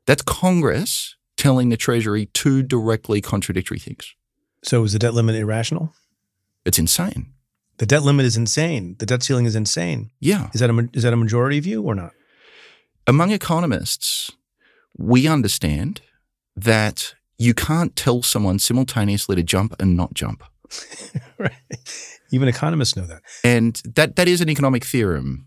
That's 0.06 0.22
Congress 0.22 1.16
telling 1.37 1.68
the 1.68 1.76
Treasury 1.76 2.26
two 2.26 2.62
directly 2.62 3.20
contradictory 3.20 3.78
things. 3.78 4.14
So 4.62 4.84
is 4.84 4.92
the 4.92 4.99
debt 4.99 5.14
limit 5.14 5.37
irrational? 5.37 5.92
It's 6.64 6.78
insane. 6.78 7.32
The 7.78 7.87
debt 7.87 8.02
limit 8.02 8.26
is 8.26 8.37
insane. 8.37 8.96
The 8.99 9.06
debt 9.06 9.22
ceiling 9.22 9.46
is 9.46 9.56
insane. 9.56 10.10
Yeah. 10.20 10.50
Is 10.52 10.60
that 10.60 10.68
a, 10.68 10.88
is 10.92 11.02
that 11.02 11.12
a 11.12 11.16
majority 11.16 11.60
view 11.60 11.82
or 11.82 11.94
not? 11.94 12.12
Among 13.06 13.30
economists, 13.30 14.30
we 14.99 15.26
understand 15.26 16.02
that 16.54 17.14
you 17.38 17.54
can't 17.54 17.96
tell 17.96 18.22
someone 18.22 18.58
simultaneously 18.58 19.34
to 19.37 19.42
jump 19.42 19.75
and 19.80 19.96
not 19.96 20.12
jump. 20.12 20.44
right. 21.38 21.52
Even 22.32 22.48
economists 22.48 22.96
know 22.96 23.06
that. 23.06 23.22
And 23.44 23.80
that 23.94 24.16
that 24.16 24.28
is 24.28 24.40
an 24.40 24.48
economic 24.48 24.84
theorem. 24.84 25.46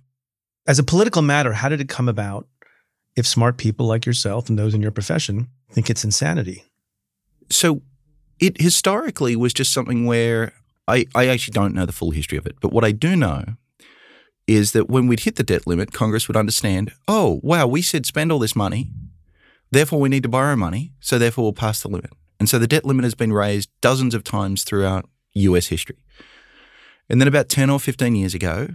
As 0.67 0.79
a 0.79 0.83
political 0.83 1.21
matter, 1.21 1.53
how 1.53 1.69
did 1.69 1.81
it 1.81 1.89
come 1.89 2.07
about 2.09 2.47
if 3.15 3.27
smart 3.27 3.57
people 3.57 3.85
like 3.85 4.05
yourself 4.05 4.49
and 4.49 4.57
those 4.57 4.73
in 4.73 4.81
your 4.81 4.91
profession 4.91 5.47
think 5.71 5.89
it's 5.89 6.03
insanity? 6.03 6.63
So 7.49 7.81
it 8.39 8.59
historically 8.61 9.35
was 9.35 9.53
just 9.53 9.73
something 9.73 10.05
where 10.05 10.53
I, 10.87 11.05
I 11.15 11.27
actually 11.27 11.53
don't 11.53 11.73
know 11.73 11.85
the 11.85 11.91
full 11.91 12.11
history 12.11 12.37
of 12.37 12.45
it. 12.45 12.55
But 12.59 12.73
what 12.73 12.83
I 12.83 12.91
do 12.91 13.15
know 13.15 13.43
is 14.47 14.73
that 14.73 14.89
when 14.89 15.07
we'd 15.07 15.21
hit 15.21 15.35
the 15.35 15.43
debt 15.43 15.65
limit, 15.65 15.93
Congress 15.93 16.27
would 16.27 16.35
understand, 16.35 16.91
oh, 17.07 17.39
wow, 17.43 17.65
we 17.67 17.81
said 17.81 18.05
spend 18.05 18.31
all 18.31 18.39
this 18.39 18.55
money. 18.55 18.89
Therefore, 19.71 19.99
we 19.99 20.09
need 20.09 20.23
to 20.23 20.29
borrow 20.29 20.55
money. 20.55 20.91
So, 20.99 21.17
therefore, 21.17 21.45
we'll 21.45 21.53
pass 21.53 21.81
the 21.81 21.87
limit. 21.87 22.11
And 22.39 22.49
so 22.49 22.59
the 22.59 22.67
debt 22.67 22.83
limit 22.83 23.05
has 23.05 23.15
been 23.15 23.31
raised 23.31 23.69
dozens 23.79 24.13
of 24.13 24.23
times 24.23 24.63
throughout 24.63 25.09
US 25.33 25.67
history. 25.67 25.97
And 27.09 27.19
then 27.19 27.27
about 27.27 27.49
10 27.49 27.69
or 27.69 27.79
15 27.79 28.15
years 28.15 28.33
ago, 28.33 28.69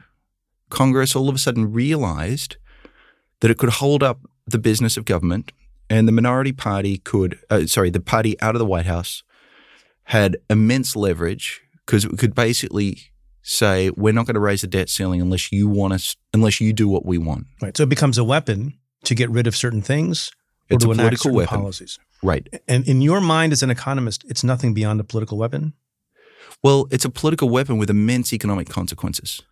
Congress 0.71 1.17
all 1.17 1.29
of 1.29 1.35
a 1.35 1.39
sudden 1.39 1.73
realized 1.73 2.57
that 3.41 3.51
it 3.51 3.59
could 3.59 3.71
hold 3.71 4.03
up 4.03 4.21
the 4.47 4.59
business 4.59 4.97
of 4.97 5.05
government 5.05 5.53
and 5.89 6.07
the 6.07 6.13
minority 6.13 6.53
party 6.53 6.99
could, 6.99 7.39
uh, 7.51 7.67
sorry, 7.67 7.91
the 7.91 8.01
party 8.01 8.39
out 8.41 8.55
of 8.55 8.59
the 8.59 8.67
White 8.67 8.87
House 8.87 9.23
had 10.05 10.37
immense 10.51 10.95
leverage 10.97 11.63
because 11.87 12.05
it 12.05 12.19
could 12.19 12.35
basically 12.35 12.99
say, 13.43 13.91
we're 13.91 14.13
not 14.13 14.27
going 14.27 14.35
to 14.35 14.41
raise 14.41 14.61
the 14.61 14.67
debt 14.67 14.91
ceiling 14.91 15.23
unless 15.23 15.51
you 15.51 15.69
want 15.69 15.95
us, 15.95 16.17
unless 16.35 16.61
you 16.61 16.73
do 16.75 16.89
what 16.89 17.07
we 17.07 17.17
want. 17.17 17.47
Right. 17.63 17.75
So 17.77 17.85
it 17.85 17.89
becomes 17.89 18.19
a 18.19 18.25
weapon 18.25 18.75
to 19.05 19.15
get 19.15 19.31
rid 19.31 19.47
of 19.47 19.57
certain 19.57 19.81
things 19.81 20.31
or 20.71 20.75
It's 20.75 20.85
to 20.85 20.91
a 20.91 20.93
enact 20.95 21.05
political 21.05 21.23
certain 21.25 21.37
weapon. 21.37 21.59
policies. 21.61 21.99
Right. 22.23 22.47
And 22.67 22.87
in 22.87 23.01
your 23.01 23.21
mind 23.23 23.53
as 23.53 23.63
an 23.63 23.71
economist, 23.71 24.25
it's 24.29 24.45
nothing 24.45 24.75
beyond 24.75 25.01
a 25.01 25.05
political 25.05 25.39
weapon? 25.39 25.73
Well, 26.63 26.89
it's 26.91 27.05
a 27.05 27.11
political 27.11 27.49
weapon 27.49 27.79
with 27.79 27.91
immense 27.91 28.33
economic 28.33 28.69
consequences. 28.69 29.43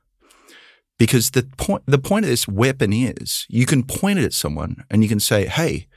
Because 0.98 1.30
the 1.32 1.42
point 1.58 1.82
the 1.86 1.98
point 1.98 2.24
of 2.24 2.30
this 2.30 2.48
weapon 2.48 2.92
is 2.92 3.46
you 3.48 3.66
can 3.66 3.82
point 3.82 4.18
it 4.18 4.24
at 4.24 4.32
someone 4.32 4.84
and 4.90 5.02
you 5.02 5.08
can 5.08 5.20
say, 5.20 5.46
"Hey, 5.46 5.88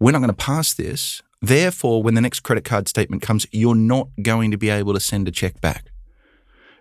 we're 0.00 0.10
not 0.10 0.18
going 0.18 0.28
to 0.28 0.34
pass 0.34 0.74
this. 0.74 1.22
Therefore, 1.40 2.02
when 2.02 2.14
the 2.14 2.20
next 2.20 2.40
credit 2.40 2.64
card 2.64 2.88
statement 2.88 3.22
comes, 3.22 3.46
you're 3.52 3.76
not 3.76 4.08
going 4.20 4.50
to 4.50 4.58
be 4.58 4.68
able 4.68 4.94
to 4.94 5.00
send 5.00 5.28
a 5.28 5.30
check 5.30 5.60
back." 5.60 5.92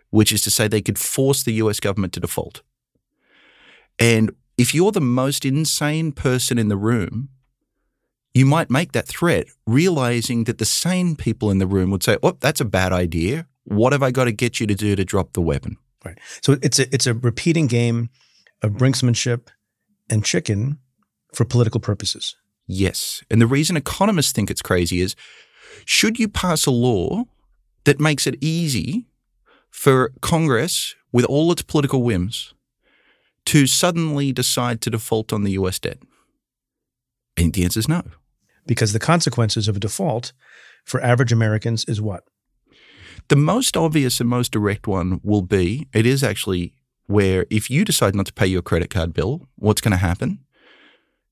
Which 0.10 0.34
is 0.34 0.42
to 0.42 0.52
say 0.52 0.68
they 0.68 0.82
could 0.82 1.00
force 1.00 1.44
the 1.44 1.54
US 1.54 1.80
government 1.80 2.14
to 2.14 2.20
default. 2.20 2.62
And 4.00 4.32
if 4.58 4.74
you're 4.74 4.92
the 4.92 5.00
most 5.00 5.46
insane 5.46 6.12
person 6.12 6.58
in 6.58 6.68
the 6.68 6.78
room, 6.78 7.30
you 8.34 8.46
might 8.46 8.70
make 8.70 8.92
that 8.94 9.08
threat, 9.08 9.48
realizing 9.68 10.46
that 10.46 10.58
the 10.58 10.66
sane 10.66 11.16
people 11.16 11.52
in 11.52 11.60
the 11.60 11.68
room 11.68 11.92
would 11.92 12.04
say, 12.04 12.18
Oh, 12.24 12.38
that's 12.40 12.62
a 12.62 12.66
bad 12.66 12.92
idea. 12.92 13.48
What 13.66 13.94
have 13.94 14.04
I 14.04 14.12
got 14.12 14.26
to 14.26 14.32
get 14.32 14.60
you 14.60 14.68
to 14.68 14.76
do 14.76 14.96
to 14.96 15.06
drop 15.06 15.34
the 15.34 15.42
weapon? 15.42 15.78
Right. 16.04 16.18
So 16.42 16.58
it's 16.62 16.80
a 16.80 16.94
it's 16.94 17.08
a 17.08 17.14
repeating 17.14 17.68
game 17.68 18.10
of 18.62 18.72
brinksmanship 18.72 19.48
and 20.10 20.26
chicken 20.26 20.80
for 21.34 21.46
political 21.46 21.80
purposes. 21.80 22.36
Yes. 22.68 23.24
And 23.30 23.42
the 23.42 23.48
reason 23.48 23.78
economists 23.78 24.32
think 24.32 24.50
it's 24.50 24.62
crazy 24.62 25.02
is 25.02 25.16
should 25.86 26.20
you 26.20 26.28
pass 26.28 26.66
a 26.66 26.72
law 26.72 27.26
that 27.84 28.00
makes 28.00 28.28
it 28.28 28.36
easy 28.42 29.08
for 29.70 30.12
Congress, 30.22 30.96
with 31.12 31.26
all 31.26 31.52
its 31.52 31.62
political 31.62 32.04
whims, 32.04 32.54
to 33.46 33.66
suddenly 33.68 34.32
decide 34.32 34.82
to 34.82 34.90
default 34.90 35.32
on 35.32 35.44
the 35.44 35.52
US 35.52 35.80
debt? 35.80 36.00
And 37.38 37.54
the 37.54 37.64
answer 37.64 37.80
is 37.80 37.88
no. 37.88 38.04
Because 38.66 38.94
the 38.94 39.00
consequences 39.00 39.68
of 39.68 39.78
a 39.78 39.80
default 39.80 40.34
for 40.84 41.02
average 41.02 41.32
Americans 41.32 41.86
is 41.86 42.02
what? 42.02 42.24
The 43.32 43.38
most 43.38 43.78
obvious 43.78 44.20
and 44.20 44.30
most 44.30 44.52
direct 44.52 44.88
one 44.88 45.22
will 45.24 45.42
be 45.42 45.88
it 45.94 46.06
is 46.06 46.22
actually 46.22 46.74
where 47.06 47.46
if 47.50 47.70
you 47.70 47.86
decide 47.86 48.14
not 48.14 48.26
to 48.26 48.34
pay 48.34 48.46
your 48.46 48.62
credit 48.62 48.90
card 48.90 49.14
bill, 49.14 49.48
what's 49.56 49.80
going 49.80 49.94
to 49.94 49.98
happen? 49.98 50.40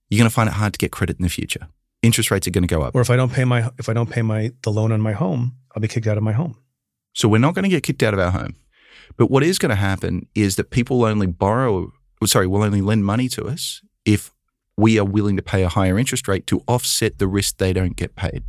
You're 0.08 0.20
going 0.20 0.30
to 0.30 0.34
find 0.34 0.48
it 0.48 0.54
hard 0.54 0.72
to 0.72 0.78
get 0.78 0.94
credit 0.94 1.18
in 1.20 1.24
the 1.24 1.30
future. 1.30 1.68
Interest 2.02 2.32
rates 2.32 2.48
are 2.48 2.52
going 2.52 2.66
to 2.66 2.74
go 2.74 2.84
up. 2.84 2.96
Or 2.96 3.02
if 3.02 3.10
I 3.10 3.18
don't 3.18 3.34
pay 3.34 3.44
my 3.44 3.70
if 3.78 3.90
I 3.90 3.94
don't 3.94 4.10
pay 4.10 4.22
my 4.22 4.54
the 4.62 4.72
loan 4.72 4.94
on 4.94 5.02
my 5.02 5.12
home, 5.12 5.58
I'll 5.76 5.82
be 5.82 5.90
kicked 5.90 6.08
out 6.08 6.16
of 6.16 6.24
my 6.24 6.32
home. 6.32 6.56
So 7.12 7.28
we're 7.28 7.38
not 7.38 7.54
going 7.54 7.64
to 7.64 7.70
get 7.70 7.84
kicked 7.84 8.02
out 8.02 8.14
of 8.14 8.20
our 8.22 8.32
home. 8.32 8.56
But 9.18 9.30
what 9.30 9.44
is 9.44 9.60
going 9.60 9.72
to 9.72 9.76
happen 9.76 10.26
is 10.34 10.56
that 10.56 10.70
people 10.70 11.00
will 11.00 11.08
only 11.08 11.28
borrow, 11.28 11.92
sorry, 12.24 12.48
will 12.48 12.64
only 12.64 12.80
lend 12.80 13.04
money 13.04 13.28
to 13.28 13.46
us 13.46 13.82
if 14.06 14.32
we 14.78 14.98
are 14.98 15.04
willing 15.04 15.36
to 15.36 15.44
pay 15.44 15.64
a 15.64 15.68
higher 15.68 16.00
interest 16.00 16.30
rate 16.30 16.48
to 16.48 16.64
offset 16.66 17.20
the 17.20 17.28
risk 17.28 17.58
they 17.58 17.74
don't 17.74 17.98
get 17.98 18.16
paid. 18.16 18.46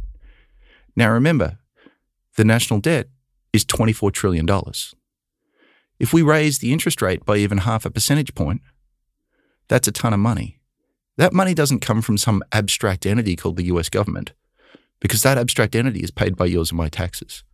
Now 0.94 1.10
remember, 1.10 1.58
the 2.36 2.44
national 2.44 2.78
debt 2.78 3.08
is 3.52 3.64
$24 3.64 4.12
trillion. 4.12 4.46
If 5.98 6.12
we 6.12 6.22
raise 6.22 6.58
the 6.58 6.72
interest 6.72 7.02
rate 7.02 7.24
by 7.24 7.36
even 7.36 7.58
half 7.58 7.84
a 7.84 7.90
percentage 7.90 8.34
point, 8.34 8.62
that's 9.68 9.88
a 9.88 9.92
ton 9.92 10.12
of 10.12 10.20
money. 10.20 10.58
That 11.16 11.32
money 11.32 11.54
doesn't 11.54 11.80
come 11.80 12.00
from 12.00 12.16
some 12.16 12.42
abstract 12.52 13.04
entity 13.04 13.36
called 13.36 13.56
the 13.56 13.64
US 13.64 13.88
government, 13.88 14.32
because 15.00 15.22
that 15.22 15.38
abstract 15.38 15.76
entity 15.76 16.00
is 16.00 16.10
paid 16.10 16.36
by 16.36 16.46
yours 16.46 16.70
and 16.70 16.78
my 16.78 16.88
taxes. 16.88 17.44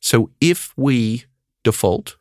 So 0.00 0.30
if 0.40 0.72
we 0.76 1.24
default, 1.64 2.16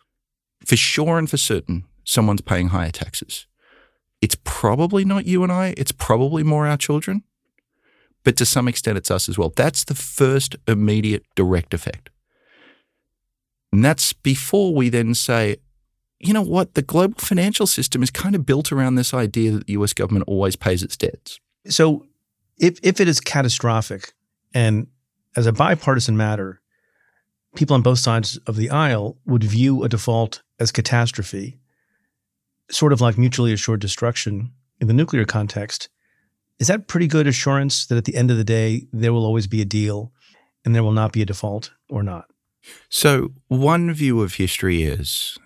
for 0.66 0.76
sure 0.76 1.20
and 1.20 1.30
for 1.30 1.38
certain, 1.38 1.86
someone's 2.04 2.42
paying 2.42 2.70
higher 2.70 2.92
taxes. 2.92 3.46
It's 4.22 4.38
probably 4.44 5.06
not 5.06 5.26
you 5.26 5.44
and 5.44 5.52
I, 5.52 5.76
it's 5.78 5.92
probably 5.92 6.42
more 6.42 6.66
our 6.66 6.78
children, 6.78 7.24
but 8.24 8.36
to 8.38 8.46
some 8.46 8.68
extent 8.68 8.98
it's 8.98 9.12
us 9.12 9.30
as 9.30 9.38
well. 9.38 9.54
That's 9.56 9.84
the 9.84 9.94
first 9.94 10.56
immediate 10.68 11.26
direct 11.36 11.74
effect. 11.74 12.10
And 13.76 13.84
that's 13.84 14.14
before 14.14 14.74
we 14.74 14.88
then 14.88 15.14
say, 15.14 15.58
you 16.18 16.32
know 16.32 16.42
what, 16.42 16.76
the 16.76 16.82
global 16.82 17.20
financial 17.20 17.68
system 17.68 18.02
is 18.02 18.10
kind 18.10 18.34
of 18.34 18.46
built 18.46 18.72
around 18.72 18.96
this 18.96 19.14
idea 19.14 19.52
that 19.52 19.68
the 19.68 19.74
US 19.74 19.92
government 19.92 20.24
always 20.30 20.56
pays 20.56 20.82
its 20.82 20.96
debts. 20.96 21.42
So 21.68 22.06
if 22.58 22.80
if 22.84 23.02
it 23.02 23.10
is 23.10 23.20
catastrophic 23.20 24.14
and 24.54 24.88
as 25.36 25.46
a 25.46 25.52
bipartisan 25.52 26.16
matter, 26.16 26.62
people 27.58 27.74
on 27.74 27.82
both 27.82 28.00
sides 28.00 28.38
of 28.48 28.56
the 28.56 28.70
aisle 28.70 29.18
would 29.26 29.44
view 29.44 29.84
a 29.84 29.90
default 29.90 30.42
as 30.58 30.72
catastrophe, 30.72 31.60
sort 32.72 32.94
of 32.94 33.02
like 33.02 33.18
mutually 33.18 33.52
assured 33.52 33.82
destruction 33.82 34.54
in 34.80 34.88
the 34.88 34.94
nuclear 34.94 35.26
context. 35.26 35.90
Is 36.60 36.68
that 36.68 36.88
pretty 36.88 37.08
good 37.08 37.28
assurance 37.28 37.88
that 37.88 37.98
at 37.98 38.06
the 38.06 38.16
end 38.16 38.32
of 38.32 38.38
the 38.38 38.46
day 38.46 38.88
there 38.94 39.12
will 39.12 39.26
always 39.26 39.48
be 39.48 39.62
a 39.62 39.66
deal 39.66 40.14
and 40.64 40.74
there 40.74 40.84
will 40.84 40.94
not 40.94 41.12
be 41.12 41.22
a 41.22 41.26
default 41.26 41.74
or 41.90 42.02
not? 42.02 42.28
So, 42.90 43.34
one 43.48 43.94
view 43.94 44.22
of 44.22 44.36
history 44.36 44.84
is 44.84 45.38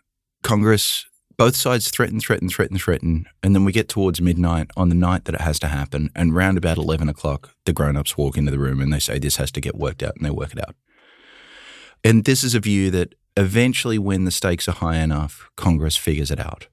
Congress, 0.43 1.05
both 1.37 1.55
sides 1.55 1.89
threaten, 1.89 2.19
threaten, 2.19 2.49
threaten, 2.49 2.77
threaten. 2.77 3.25
And 3.41 3.55
then 3.55 3.65
we 3.65 3.71
get 3.71 3.89
towards 3.89 4.21
midnight 4.21 4.69
on 4.75 4.89
the 4.89 4.95
night 4.95 5.25
that 5.25 5.35
it 5.35 5.41
has 5.41 5.59
to 5.59 5.67
happen. 5.67 6.09
And 6.15 6.35
round 6.35 6.57
about 6.57 6.77
11 6.77 7.09
o'clock, 7.09 7.55
the 7.65 7.73
grown 7.73 7.95
ups 7.95 8.17
walk 8.17 8.37
into 8.37 8.51
the 8.51 8.59
room 8.59 8.81
and 8.81 8.91
they 8.91 8.99
say, 8.99 9.19
This 9.19 9.37
has 9.37 9.51
to 9.51 9.61
get 9.61 9.75
worked 9.75 10.03
out. 10.03 10.15
And 10.15 10.25
they 10.25 10.31
work 10.31 10.53
it 10.53 10.59
out. 10.59 10.75
And 12.03 12.25
this 12.25 12.43
is 12.43 12.55
a 12.55 12.59
view 12.59 12.91
that 12.91 13.15
eventually, 13.35 13.97
when 13.97 14.25
the 14.25 14.31
stakes 14.31 14.67
are 14.67 14.73
high 14.73 14.97
enough, 14.97 15.49
Congress 15.55 15.97
figures 15.97 16.31
it 16.31 16.39
out. 16.39 16.67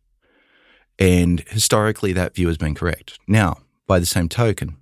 And 0.98 1.40
historically, 1.48 2.12
that 2.12 2.34
view 2.34 2.46
has 2.48 2.56
been 2.56 2.74
correct. 2.74 3.18
Now, 3.26 3.58
by 3.86 3.98
the 3.98 4.06
same 4.06 4.28
token, 4.28 4.76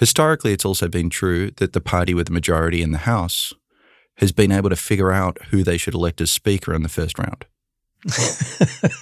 Historically, 0.00 0.54
it's 0.54 0.64
also 0.64 0.88
been 0.88 1.10
true 1.10 1.50
that 1.58 1.74
the 1.74 1.80
party 1.80 2.14
with 2.14 2.26
the 2.26 2.32
majority 2.32 2.80
in 2.80 2.90
the 2.90 3.04
House 3.04 3.52
has 4.20 4.32
been 4.32 4.52
able 4.52 4.70
to 4.70 4.76
figure 4.76 5.10
out 5.10 5.38
who 5.50 5.64
they 5.64 5.78
should 5.78 5.94
elect 5.94 6.20
as 6.20 6.30
Speaker 6.30 6.74
in 6.74 6.82
the 6.82 6.88
first 6.88 7.18
round. 7.18 7.46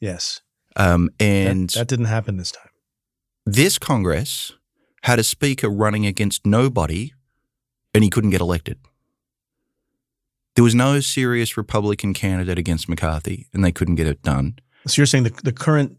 yes. 0.00 0.42
Um, 0.76 1.10
and 1.18 1.70
that, 1.70 1.78
that 1.78 1.88
didn't 1.88 2.04
happen 2.06 2.36
this 2.36 2.52
time. 2.52 2.68
This 3.46 3.78
Congress 3.78 4.52
had 5.02 5.18
a 5.18 5.24
Speaker 5.24 5.68
running 5.68 6.04
against 6.04 6.46
nobody 6.46 7.12
and 7.94 8.04
he 8.04 8.10
couldn't 8.10 8.30
get 8.30 8.42
elected. 8.42 8.78
There 10.54 10.64
was 10.64 10.74
no 10.74 11.00
serious 11.00 11.56
Republican 11.56 12.14
candidate 12.14 12.58
against 12.58 12.88
McCarthy 12.88 13.48
and 13.54 13.64
they 13.64 13.72
couldn't 13.72 13.96
get 13.96 14.06
it 14.06 14.22
done. 14.22 14.58
So 14.86 15.00
you're 15.00 15.06
saying 15.06 15.24
the, 15.24 15.40
the 15.42 15.52
current 15.52 15.96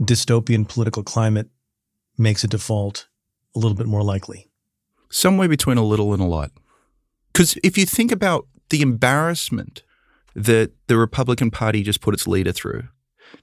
dystopian 0.00 0.68
political 0.68 1.04
climate 1.04 1.48
makes 2.18 2.42
a 2.42 2.48
default 2.48 3.06
a 3.54 3.58
little 3.58 3.76
bit 3.76 3.86
more 3.86 4.02
likely? 4.02 4.48
Somewhere 5.10 5.48
between 5.48 5.78
a 5.78 5.84
little 5.84 6.12
and 6.12 6.20
a 6.20 6.26
lot. 6.26 6.50
Because 7.36 7.58
if 7.62 7.76
you 7.76 7.84
think 7.84 8.12
about 8.12 8.46
the 8.70 8.80
embarrassment 8.80 9.82
that 10.34 10.72
the 10.86 10.96
Republican 10.96 11.50
Party 11.50 11.82
just 11.82 12.00
put 12.00 12.14
its 12.14 12.26
leader 12.26 12.50
through, 12.50 12.84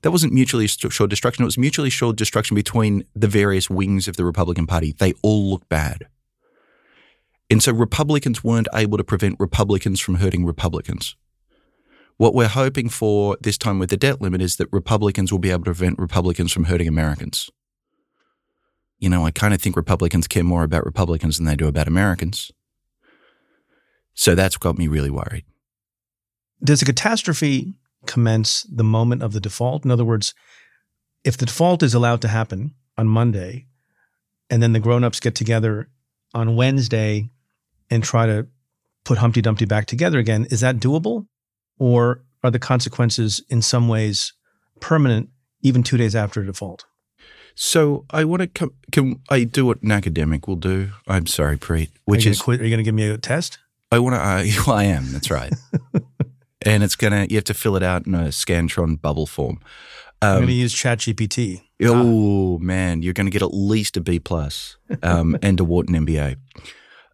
that 0.02 0.10
wasn't 0.10 0.34
mutually 0.34 0.66
assured 0.66 1.12
destruction. 1.12 1.44
It 1.44 1.46
was 1.46 1.60
mutually 1.60 1.90
assured 1.90 2.16
destruction 2.16 2.56
between 2.56 3.04
the 3.14 3.28
various 3.28 3.70
wings 3.70 4.08
of 4.08 4.16
the 4.16 4.26
Republican 4.26 4.66
Party. 4.66 4.96
They 4.98 5.14
all 5.22 5.48
look 5.52 5.70
bad. 5.70 6.08
And 7.52 7.62
so 7.62 7.72
Republicans 7.72 8.44
weren't 8.44 8.68
able 8.74 8.98
to 8.98 9.04
prevent 9.04 9.40
Republicans 9.40 10.00
from 10.00 10.16
hurting 10.16 10.44
Republicans. 10.44 11.16
What 12.18 12.34
we're 12.34 12.48
hoping 12.48 12.90
for 12.90 13.38
this 13.42 13.60
time 13.60 13.78
with 13.78 13.92
the 13.92 13.98
debt 13.98 14.20
limit 14.20 14.42
is 14.42 14.56
that 14.56 14.74
Republicans 14.74 15.32
will 15.32 15.38
be 15.38 15.52
able 15.52 15.66
to 15.66 15.66
prevent 15.66 16.00
Republicans 16.00 16.52
from 16.52 16.64
hurting 16.64 16.88
Americans. 16.88 17.52
You 18.98 19.10
know, 19.10 19.24
I 19.24 19.30
kind 19.30 19.54
of 19.54 19.62
think 19.62 19.76
Republicans 19.76 20.28
care 20.28 20.44
more 20.44 20.64
about 20.64 20.84
Republicans 20.84 21.38
than 21.38 21.46
they 21.46 21.56
do 21.56 21.68
about 21.68 21.88
Americans. 21.88 22.52
So 24.14 24.36
that's 24.36 24.58
got 24.58 24.78
me 24.78 24.88
really 24.88 25.10
worried. 25.10 25.46
Does 26.64 26.82
a 26.82 26.86
catastrophe 26.86 27.74
commence 28.06 28.64
the 28.64 28.84
moment 28.84 29.24
of 29.24 29.34
the 29.34 29.40
default? 29.40 29.86
In 29.86 29.92
other 29.92 30.06
words, 30.06 30.34
if 31.24 31.38
the 31.38 31.46
default 31.46 31.84
is 31.84 31.94
allowed 31.94 32.22
to 32.22 32.28
happen 32.28 32.76
on 32.98 33.08
Monday, 33.08 33.68
and 34.50 34.62
then 34.62 34.74
the 34.74 34.80
grown-ups 34.80 35.20
get 35.20 35.36
together 35.36 35.90
on 36.34 36.56
Wednesday 36.56 37.30
and 37.90 38.04
try 38.04 38.26
to 38.26 38.48
put 39.04 39.18
Humpty 39.18 39.42
Dumpty 39.42 39.66
back 39.66 39.86
together 39.86 40.20
again, 40.20 40.46
is 40.52 40.62
that 40.62 40.78
doable? 40.78 41.28
Or 41.80 42.24
are 42.44 42.52
the 42.52 42.60
consequences 42.60 43.44
in 43.50 43.62
some 43.62 43.88
ways 43.88 44.34
permanent 44.80 45.30
even 45.62 45.82
two 45.82 45.98
days 45.98 46.16
after 46.16 46.42
a 46.42 46.46
default? 46.46 46.86
So 47.56 48.06
I 48.10 48.26
want 48.26 48.42
to 48.42 48.48
come. 48.48 48.72
Can 48.92 49.22
I 49.30 49.44
do 49.44 49.66
what 49.66 49.82
an 49.82 49.92
academic 49.92 50.48
will 50.48 50.56
do? 50.56 50.92
I'm 51.08 51.28
sorry, 51.28 51.58
Preet. 51.58 51.90
Which 52.06 52.26
is, 52.26 52.42
quit, 52.42 52.62
are 52.62 52.64
you 52.64 52.70
going 52.70 52.80
to 52.80 52.84
give 52.84 52.96
me 52.96 53.08
a 53.10 53.18
test? 53.18 53.60
I 53.94 54.00
want 54.00 54.16
to. 54.16 54.22
Uh, 54.22 54.74
I 54.74 54.86
am. 54.86 55.12
That's 55.12 55.30
right. 55.30 55.54
and 56.66 56.84
it's 56.84 56.96
gonna. 56.96 57.28
You 57.30 57.38
have 57.38 57.44
to 57.46 57.54
fill 57.54 57.76
it 57.76 57.84
out 57.84 58.08
in 58.08 58.16
a 58.16 58.30
Scantron 58.30 59.00
bubble 59.00 59.28
form. 59.28 59.60
Um, 60.22 60.44
I'm 60.44 60.48
to 60.48 60.54
use 60.54 60.74
ChatGPT. 60.74 61.62
Oh 61.84 62.56
ah. 62.56 62.64
man, 62.64 63.04
you're 63.04 63.14
going 63.14 63.28
to 63.28 63.32
get 63.32 63.42
at 63.42 63.54
least 63.54 63.98
a 63.98 64.02
B 64.02 64.20
plus 64.20 64.78
um, 65.04 65.38
and 65.44 65.60
a 65.60 65.64
Wharton 65.64 65.96
MBA. 66.06 66.38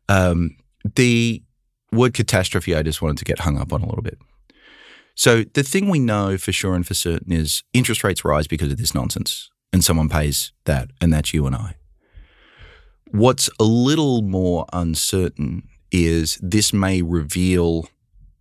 Um, 0.07 0.55
the 0.95 1.43
word 1.91 2.13
catastrophe, 2.13 2.75
I 2.75 2.83
just 2.83 3.01
wanted 3.01 3.17
to 3.17 3.25
get 3.25 3.39
hung 3.39 3.57
up 3.57 3.73
on 3.73 3.81
a 3.81 3.85
little 3.87 4.03
bit. 4.03 4.19
So 5.15 5.43
the 5.43 5.63
thing 5.63 5.89
we 5.89 5.99
know 5.99 6.37
for 6.37 6.51
sure 6.51 6.75
and 6.75 6.85
for 6.85 6.93
certain 6.93 7.33
is 7.33 7.63
interest 7.73 8.03
rates 8.03 8.23
rise 8.23 8.47
because 8.47 8.71
of 8.71 8.77
this 8.77 8.93
nonsense, 8.93 9.49
and 9.73 9.83
someone 9.83 10.07
pays 10.07 10.53
that, 10.65 10.91
and 11.01 11.11
that's 11.11 11.33
you 11.33 11.45
and 11.47 11.55
I. 11.55 11.75
What's 13.11 13.49
a 13.59 13.63
little 13.63 14.21
more 14.21 14.67
uncertain 14.71 15.67
is 15.91 16.39
this 16.41 16.73
may 16.73 17.01
reveal 17.01 17.87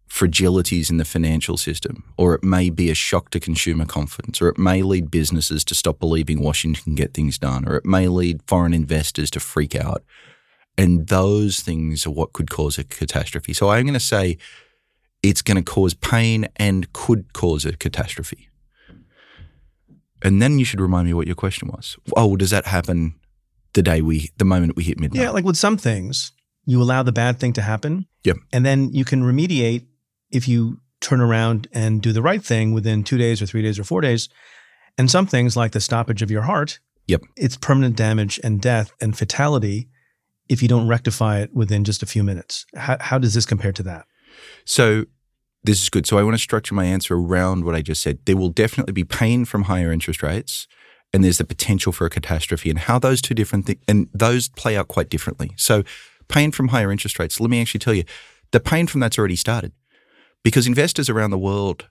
fragilities 0.09 0.90
in 0.90 0.97
the 0.97 1.05
financial 1.05 1.57
system, 1.57 2.02
or 2.17 2.35
it 2.35 2.43
may 2.43 2.71
be 2.71 2.91
a 2.91 2.95
shock 2.95 3.30
to 3.30 3.41
consumer 3.41 3.84
confidence, 3.84 4.41
or 4.41 4.49
it 4.49 4.58
may 4.58 4.82
lead 4.82 5.11
businesses 5.11 5.65
to 5.65 5.75
stop 5.75 5.99
believing 5.99 6.43
Washington 6.43 6.82
can 6.82 6.95
get 6.95 7.15
things 7.15 7.39
done, 7.39 7.69
or 7.69 7.76
it 7.76 7.84
may 7.84 8.08
lead 8.08 8.41
foreign 8.47 8.73
investors 8.73 9.30
to 9.30 9.41
freak 9.41 9.76
out. 9.76 10.02
And 10.76 11.08
those 11.08 11.61
things 11.61 12.06
are 12.06 12.11
what 12.11 12.32
could 12.32 12.50
cause 12.50 12.78
a 12.78 12.84
catastrophe. 12.84 13.52
So 13.52 13.69
I'm 13.69 13.84
going 13.84 13.95
to 13.95 14.00
say 14.00 14.39
it's 15.23 15.43
going 15.43 15.56
to 15.56 15.63
cause 15.63 15.95
pain 15.95 16.47
and 16.56 16.93
could 16.93 17.32
cause 17.32 17.65
a 17.65 17.76
catastrophe. 17.76 18.49
And 20.23 20.41
then 20.41 20.58
you 20.58 20.65
should 20.65 20.80
remind 20.80 21.06
me 21.06 21.15
what 21.15 21.26
your 21.26 21.37
question 21.37 21.69
was. 21.69 21.97
Oh, 22.17 22.37
does 22.37 22.50
that 22.50 22.67
happen 22.67 23.15
the 23.75 23.82
day 23.82 24.00
we, 24.00 24.30
the 24.39 24.45
moment 24.45 24.76
we 24.76 24.84
hit 24.84 24.99
midnight? 24.99 25.23
Yeah, 25.23 25.30
like 25.30 25.45
with 25.45 25.56
some 25.56 25.76
things, 25.76 26.32
you 26.69 26.83
allow 26.83 27.02
the 27.02 27.13
bad 27.13 27.41
thing 27.41 27.54
to 27.54 27.63
happen. 27.63 28.07
Yep. 28.25 28.37
And 28.52 28.67
then 28.67 28.93
you 28.93 29.02
can 29.02 29.23
remediate 29.23 29.87
if 30.31 30.47
you 30.47 30.83
turn 31.00 31.19
around 31.19 31.67
and 31.73 32.02
do 32.02 32.13
the 32.13 32.21
right 32.21 32.45
thing 32.45 32.75
within 32.75 33.02
two 33.02 33.17
days 33.17 33.41
or 33.41 33.47
three 33.47 33.63
days 33.63 33.78
or 33.78 33.85
four 33.85 34.02
days. 34.02 34.28
And 34.99 35.11
some 35.11 35.26
things 35.26 35.57
like 35.57 35.73
the 35.73 35.81
stoppage 35.81 36.21
of 36.21 36.31
your 36.31 36.43
heart, 36.43 36.78
yep. 37.07 37.23
it's 37.37 37.57
permanent 37.57 37.97
damage 37.97 38.39
and 38.45 38.61
death 38.61 38.93
and 39.00 39.17
fatality 39.17 39.89
if 40.50 40.61
you 40.61 40.69
don't 40.69 40.87
rectify 40.87 41.39
it 41.39 41.54
within 41.54 41.85
just 41.85 42.02
a 42.02 42.07
few 42.07 42.23
minutes. 42.23 42.67
How, 42.76 42.99
how 43.00 43.19
does 43.19 43.33
this 43.33 43.47
compare 43.47 43.73
to 43.73 43.83
that? 43.85 44.04
So 44.67 45.07
this 45.65 45.81
is 45.81 45.89
good. 45.89 46.07
So 46.07 46.19
I 46.19 46.23
want 46.23 46.35
to 46.35 46.43
structure 46.43 46.75
my 46.75 46.85
answer 46.85 47.15
around 47.15 47.65
what 47.65 47.76
I 47.76 47.81
just 47.81 48.02
said. 48.02 48.19
There 48.26 48.37
will 48.37 48.50
definitely 48.50 48.93
be 48.93 49.04
pain 49.04 49.47
from 49.47 49.63
higher 49.63 49.91
interest 49.91 50.23
rates, 50.23 50.69
and 51.15 51.25
there's 51.25 51.39
the 51.39 51.47
potential 51.47 51.93
for 51.93 52.04
a 52.04 52.11
catastrophe, 52.11 52.69
and 52.69 52.78
how 52.78 52.99
those 52.99 53.23
two 53.23 53.33
different 53.33 53.65
things 53.65 53.81
and 53.89 54.09
those 54.13 54.50
play 54.50 54.76
out 54.76 54.89
quite 54.89 55.09
differently. 55.09 55.52
So, 55.57 55.83
pain 56.28 56.52
from 56.52 56.69
higher 56.69 56.93
interest 56.93 57.19
rates. 57.19 57.41
Let 57.41 57.50
me 57.50 57.60
actually 57.60 57.80
tell 57.80 57.95
you, 57.95 58.04
the 58.52 58.60
pain 58.60 58.86
from 58.86 59.00
that's 59.00 59.19
already 59.19 59.36
started, 59.36 59.73
because 60.43 60.67
investors 60.67 61.08
around 61.08 61.30
the 61.30 61.38
world 61.38 61.88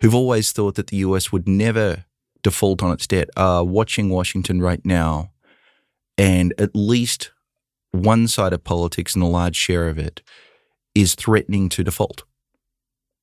who've 0.00 0.14
always 0.14 0.52
thought 0.52 0.76
that 0.76 0.88
the 0.88 0.98
US 0.98 1.30
would 1.30 1.48
never 1.48 2.04
default 2.42 2.82
on 2.82 2.92
its 2.92 3.06
debt 3.06 3.28
are 3.36 3.64
watching 3.64 4.08
Washington 4.08 4.62
right 4.62 4.84
now, 4.84 5.30
and 6.16 6.54
at 6.58 6.70
least 6.74 7.32
one 7.92 8.28
side 8.28 8.52
of 8.52 8.64
politics 8.64 9.14
and 9.14 9.22
a 9.22 9.26
large 9.26 9.56
share 9.56 9.88
of 9.88 9.98
it 9.98 10.22
is 10.94 11.14
threatening 11.14 11.68
to 11.68 11.84
default 11.84 12.24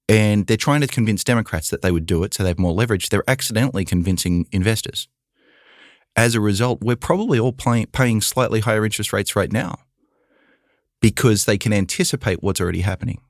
and 0.09 0.47
they're 0.47 0.57
trying 0.57 0.81
to 0.81 0.87
convince 0.87 1.23
Democrats 1.23 1.69
that 1.69 1.81
they 1.81 1.91
would 1.91 2.05
do 2.05 2.23
it 2.23 2.33
so 2.33 2.43
they 2.43 2.49
have 2.49 2.59
more 2.59 2.71
leverage. 2.71 3.09
They're 3.09 3.29
accidentally 3.29 3.83
convincing 3.83 4.47
investors. 4.51 5.07
As 6.15 6.33
a 6.33 6.41
result, 6.41 6.81
we're 6.81 6.95
probably 6.95 7.39
all 7.39 7.51
pay- 7.51 7.85
paying 7.85 8.21
slightly 8.21 8.61
higher 8.61 8.85
interest 8.85 9.13
rates 9.13 9.35
right 9.35 9.51
now 9.51 9.79
because 11.07 11.45
they 11.45 11.57
can 11.57 11.71
anticipate 11.71 12.43
what's 12.43 12.59
already 12.59 12.81
happening. 12.81 13.21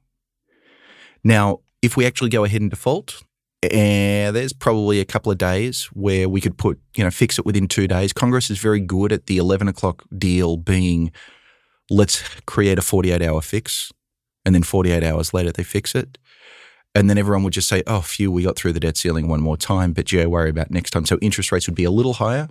Now, 1.23 1.59
if 1.83 1.95
we 1.95 2.07
actually 2.07 2.31
go 2.31 2.43
ahead 2.43 2.59
and 2.59 2.71
default, 2.71 3.21
eh, 3.61 4.31
there's 4.31 4.51
probably 4.51 4.99
a 4.99 5.05
couple 5.05 5.31
of 5.31 5.37
days 5.37 5.83
where 5.93 6.27
we 6.27 6.41
could 6.41 6.57
put, 6.57 6.79
you 6.95 7.03
know, 7.03 7.11
fix 7.11 7.37
it 7.37 7.45
within 7.45 7.67
two 7.67 7.87
days. 7.87 8.13
Congress 8.13 8.49
is 8.49 8.57
very 8.57 8.79
good 8.79 9.11
at 9.11 9.27
the 9.27 9.37
11 9.37 9.67
o'clock 9.67 10.03
deal 10.17 10.57
being 10.57 11.11
let's 11.91 12.23
create 12.47 12.79
a 12.79 12.81
48 12.81 13.21
hour 13.21 13.41
fix 13.43 13.93
and 14.43 14.55
then 14.55 14.63
48 14.63 15.03
hours 15.03 15.31
later 15.31 15.51
they 15.51 15.63
fix 15.63 15.93
it. 15.93 16.17
And 16.95 17.11
then 17.11 17.19
everyone 17.19 17.43
would 17.43 17.53
just 17.53 17.67
say, 17.67 17.83
oh, 17.85 18.01
phew, 18.01 18.31
we 18.31 18.41
got 18.41 18.55
through 18.55 18.73
the 18.73 18.79
debt 18.79 18.97
ceiling 18.97 19.27
one 19.27 19.41
more 19.41 19.55
time, 19.55 19.93
but 19.93 20.11
I 20.11 20.25
worry 20.25 20.49
about 20.49 20.71
next 20.71 20.89
time. 20.89 21.05
So 21.05 21.19
interest 21.21 21.51
rates 21.51 21.67
would 21.67 21.75
be 21.75 21.83
a 21.83 21.91
little 21.91 22.13
higher. 22.13 22.49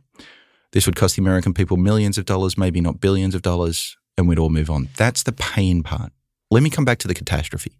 This 0.70 0.86
would 0.86 0.94
cost 0.94 1.16
the 1.16 1.22
American 1.22 1.52
people 1.52 1.76
millions 1.76 2.16
of 2.16 2.26
dollars, 2.26 2.56
maybe 2.56 2.80
not 2.80 3.00
billions 3.00 3.34
of 3.34 3.42
dollars, 3.42 3.96
and 4.16 4.28
we'd 4.28 4.38
all 4.38 4.50
move 4.50 4.70
on. 4.70 4.88
That's 4.96 5.22
the 5.22 5.32
pain 5.32 5.82
part. 5.82 6.12
Let 6.50 6.62
me 6.62 6.70
come 6.70 6.84
back 6.84 6.98
to 6.98 7.08
the 7.08 7.14
catastrophe. 7.14 7.78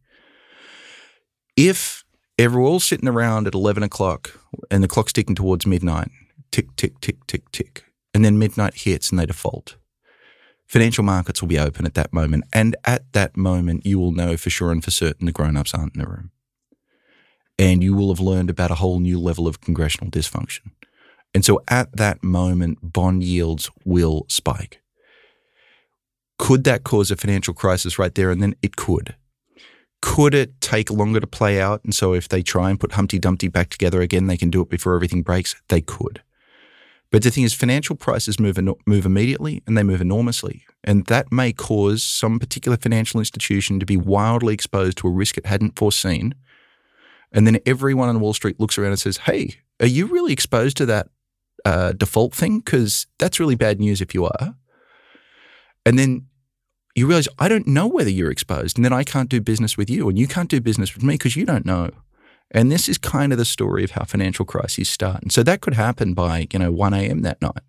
If 1.57 2.05
ever 2.38 2.61
we're 2.61 2.68
all 2.68 2.81
sitting 2.81 3.09
around 3.09 3.46
at 3.46 3.55
11 3.55 3.83
o'clock 3.83 4.38
and 4.70 4.83
the 4.83 4.88
clock's 4.88 5.12
ticking 5.12 5.35
towards 5.35 5.66
midnight, 5.66 6.11
tick, 6.51 6.75
tick, 6.77 7.01
tick, 7.01 7.27
tick, 7.27 7.51
tick, 7.53 7.85
and 8.12 8.25
then 8.25 8.38
midnight 8.38 8.75
hits 8.75 9.11
and 9.11 9.18
they 9.18 9.27
default, 9.27 9.77
financial 10.66 11.05
markets 11.05 11.40
will 11.40 11.49
be 11.49 11.59
open 11.59 11.87
at 11.87 11.94
that 11.94 12.12
moment. 12.12 12.44
And 12.53 12.77
at 12.85 13.12
that 13.12 13.37
moment, 13.37 13.87
you 13.87 13.99
will 13.99 14.12
know 14.12 14.37
for 14.37 14.51
sure 14.51 14.72
and 14.72 14.85
for 14.85 14.90
certain 14.90 15.27
the 15.27 15.33
grown 15.33 15.57
ups 15.57 15.72
aren't 15.72 15.94
in 15.94 16.03
the 16.03 16.09
room 16.09 16.31
and 17.59 17.83
you 17.83 17.94
will 17.94 18.09
have 18.09 18.20
learned 18.20 18.51
about 18.51 18.70
a 18.70 18.77
whole 18.77 19.01
new 19.01 19.18
level 19.18 19.46
of 19.46 19.61
congressional 19.61 20.11
dysfunction. 20.11 20.70
And 21.35 21.44
so 21.44 21.62
at 21.68 21.96
that 21.96 22.22
moment, 22.22 22.79
bond 22.83 23.22
yields 23.22 23.70
will 23.85 24.27
spike. 24.29 24.81
Could 26.38 26.64
that 26.64 26.85
cause 26.85 27.11
a 27.11 27.16
financial 27.16 27.55
crisis 27.55 27.99
right 27.99 28.14
there 28.14 28.31
and 28.31 28.42
then? 28.42 28.55
It 28.62 28.77
could. 28.77 29.16
Could 30.03 30.35
it 30.35 30.61
take 30.61 30.90
longer 30.90 31.20
to 31.20 31.27
play 31.27 31.61
out? 31.61 31.83
And 31.85 31.94
so 31.94 32.12
if 32.12 32.29
they 32.29 32.42
try 32.42 32.70
and 32.70 32.79
put 32.79 32.92
Humpty 32.92 33.18
Dumpty 33.18 33.49
back 33.49 33.70
together 33.70 34.03
again, 34.03 34.27
they 34.27 34.37
can 34.37 34.51
do 34.51 34.61
it 34.61 34.68
before 34.68 34.94
everything 34.94 35.22
breaks? 35.22 35.57
They 35.68 35.81
could. 35.81 36.22
But 37.11 37.22
the 37.22 37.31
thing 37.31 37.44
is, 37.44 37.55
financial 37.55 37.96
prices 37.96 38.38
move, 38.38 38.59
move 38.87 39.07
immediately 39.07 39.62
and 39.66 39.79
they 39.79 39.83
move 39.83 40.01
enormously. 40.01 40.64
And 40.85 41.07
that 41.07 41.33
may 41.33 41.53
cause 41.53 42.03
some 42.03 42.38
particular 42.38 42.77
financial 42.77 43.20
institution 43.20 43.81
to 43.81 43.87
be 43.87 43.96
wildly 43.96 44.53
exposed 44.53 44.99
to 44.99 45.09
a 45.09 45.12
risk 45.12 45.38
it 45.38 45.46
hadn't 45.46 45.79
foreseen 45.79 46.35
and 47.33 47.46
then 47.46 47.59
everyone 47.66 48.09
on 48.09 48.20
Wall 48.20 48.33
Street 48.33 48.59
looks 48.61 48.79
around 48.79 48.90
and 48.90 48.99
says, 48.99 49.18
Hey, 49.18 49.57
are 49.81 49.87
you 49.87 50.07
really 50.07 50.33
exposed 50.33 50.77
to 50.79 50.87
that 50.87 51.09
uh, 51.64 51.92
default 51.92 52.35
thing? 52.35 52.61
Because 52.61 53.07
that's 53.18 53.40
really 53.40 53.57
bad 53.57 53.79
news 53.79 54.01
if 54.01 54.14
you 54.14 54.25
are. 54.25 54.57
And 55.87 55.99
then 55.99 56.27
you 56.96 57.07
realize, 57.07 57.29
I 57.38 57.49
don't 57.49 57.66
know 57.66 57.87
whether 57.87 58.11
you're 58.11 58.31
exposed. 58.31 58.77
And 58.77 58.85
then 58.85 58.92
I 58.92 59.05
can't 59.05 59.31
do 59.31 59.40
business 59.40 59.77
with 59.77 59.88
you. 59.88 60.09
And 60.09 60.18
you 60.18 60.27
can't 60.27 60.51
do 60.51 60.61
business 60.61 60.94
with 60.94 61.05
me 61.05 61.14
because 61.14 61.37
you 61.37 61.46
don't 61.46 61.64
know. 61.64 61.90
And 62.51 62.70
this 62.70 62.88
is 62.88 62.99
kind 62.99 63.33
of 63.33 63.38
the 63.38 63.44
story 63.44 63.85
of 63.85 63.92
how 63.92 64.05
financial 64.05 64.44
crises 64.44 64.88
start. 64.88 65.22
And 65.22 65.33
so 65.33 65.42
that 65.42 65.61
could 65.61 65.75
happen 65.75 66.14
by, 66.14 66.49
you 66.53 66.59
know, 66.59 66.72
1 66.72 66.94
a.m. 66.94 67.22
that 67.22 67.40
night. 67.40 67.62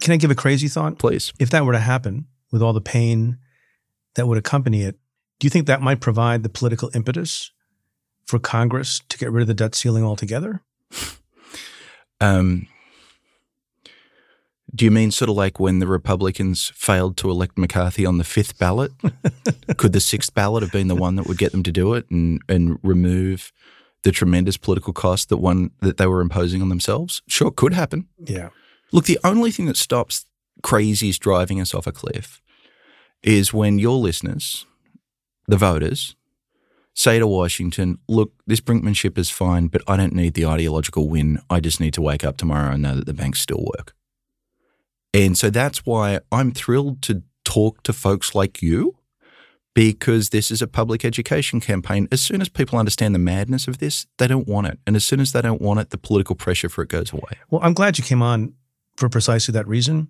Can 0.00 0.12
I 0.12 0.16
give 0.16 0.30
a 0.30 0.34
crazy 0.34 0.68
thought? 0.68 0.98
Please. 0.98 1.32
If 1.38 1.50
that 1.50 1.64
were 1.64 1.72
to 1.72 1.78
happen 1.78 2.26
with 2.50 2.62
all 2.62 2.72
the 2.72 2.80
pain 2.80 3.38
that 4.14 4.26
would 4.26 4.38
accompany 4.38 4.82
it, 4.82 4.98
do 5.38 5.46
you 5.46 5.50
think 5.50 5.66
that 5.66 5.82
might 5.82 6.00
provide 6.00 6.42
the 6.42 6.48
political 6.48 6.90
impetus 6.94 7.50
for 8.26 8.38
Congress 8.38 9.02
to 9.08 9.18
get 9.18 9.32
rid 9.32 9.42
of 9.42 9.48
the 9.48 9.54
debt 9.54 9.74
ceiling 9.74 10.04
altogether? 10.04 10.62
Um, 12.20 12.68
do 14.74 14.84
you 14.84 14.90
mean 14.90 15.10
sort 15.10 15.28
of 15.28 15.36
like 15.36 15.60
when 15.60 15.78
the 15.78 15.86
Republicans 15.86 16.72
failed 16.74 17.16
to 17.18 17.30
elect 17.30 17.56
McCarthy 17.56 18.04
on 18.04 18.18
the 18.18 18.24
fifth 18.24 18.58
ballot? 18.58 18.92
Could 19.76 19.92
the 19.92 20.00
sixth 20.00 20.34
ballot 20.34 20.62
have 20.62 20.72
been 20.72 20.88
the 20.88 20.96
one 20.96 21.14
that 21.16 21.26
would 21.26 21.38
get 21.38 21.52
them 21.52 21.62
to 21.62 21.72
do 21.72 21.94
it 21.94 22.10
and, 22.10 22.40
and 22.48 22.78
remove 22.82 23.52
the 24.02 24.10
tremendous 24.10 24.56
political 24.56 24.92
cost 24.92 25.28
that 25.28 25.36
one 25.36 25.70
that 25.80 25.96
they 25.96 26.06
were 26.06 26.20
imposing 26.20 26.60
on 26.60 26.70
themselves? 26.70 27.22
Sure, 27.28 27.50
could 27.50 27.72
happen. 27.72 28.08
Yeah. 28.18 28.50
Look, 28.92 29.04
the 29.04 29.18
only 29.22 29.50
thing 29.50 29.66
that 29.66 29.76
stops 29.76 30.26
crazies 30.62 31.18
driving 31.18 31.60
us 31.60 31.74
off 31.74 31.86
a 31.86 31.92
cliff 31.92 32.42
is 33.22 33.54
when 33.54 33.78
your 33.78 33.98
listeners, 33.98 34.66
the 35.46 35.56
voters, 35.56 36.16
say 36.94 37.18
to 37.18 37.26
Washington, 37.26 37.98
look, 38.08 38.32
this 38.46 38.60
brinkmanship 38.60 39.18
is 39.18 39.30
fine, 39.30 39.68
but 39.68 39.82
I 39.86 39.96
don't 39.96 40.14
need 40.14 40.34
the 40.34 40.46
ideological 40.46 41.08
win. 41.08 41.38
I 41.48 41.60
just 41.60 41.80
need 41.80 41.94
to 41.94 42.02
wake 42.02 42.24
up 42.24 42.36
tomorrow 42.36 42.72
and 42.72 42.82
know 42.82 42.96
that 42.96 43.06
the 43.06 43.14
banks 43.14 43.40
still 43.40 43.64
work. 43.76 43.94
And 45.14 45.38
so 45.38 45.48
that's 45.48 45.86
why 45.86 46.18
I'm 46.32 46.50
thrilled 46.52 47.00
to 47.02 47.22
talk 47.44 47.82
to 47.84 47.92
folks 47.92 48.34
like 48.34 48.60
you 48.60 48.96
because 49.74 50.30
this 50.30 50.50
is 50.50 50.60
a 50.60 50.66
public 50.66 51.04
education 51.04 51.60
campaign. 51.60 52.08
As 52.12 52.20
soon 52.20 52.40
as 52.40 52.48
people 52.48 52.78
understand 52.78 53.14
the 53.14 53.20
madness 53.20 53.68
of 53.68 53.78
this, 53.78 54.06
they 54.18 54.26
don't 54.26 54.48
want 54.48 54.66
it. 54.66 54.78
And 54.86 54.96
as 54.96 55.04
soon 55.04 55.20
as 55.20 55.32
they 55.32 55.40
don't 55.40 55.62
want 55.62 55.80
it, 55.80 55.90
the 55.90 55.98
political 55.98 56.34
pressure 56.34 56.68
for 56.68 56.82
it 56.82 56.88
goes 56.88 57.12
away. 57.12 57.38
Well, 57.50 57.60
I'm 57.62 57.74
glad 57.74 57.96
you 57.96 58.04
came 58.04 58.22
on 58.22 58.54
for 58.96 59.08
precisely 59.08 59.52
that 59.52 59.66
reason 59.66 60.08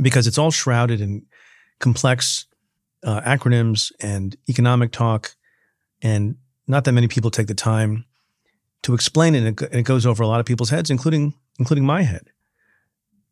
because 0.00 0.26
it's 0.26 0.38
all 0.38 0.50
shrouded 0.50 1.00
in 1.00 1.26
complex 1.78 2.46
uh, 3.04 3.20
acronyms 3.22 3.92
and 4.00 4.36
economic 4.48 4.92
talk. 4.92 5.34
And 6.00 6.36
not 6.66 6.84
that 6.84 6.92
many 6.92 7.08
people 7.08 7.30
take 7.30 7.48
the 7.48 7.54
time 7.54 8.04
to 8.82 8.94
explain 8.94 9.34
it. 9.34 9.44
And 9.44 9.62
it, 9.74 9.84
goes 9.84 10.06
over 10.06 10.22
a 10.22 10.26
lot 10.26 10.40
of 10.40 10.46
people's 10.46 10.70
heads, 10.70 10.90
including 10.90 11.34
including 11.58 11.84
my 11.84 12.02
head. 12.02 12.28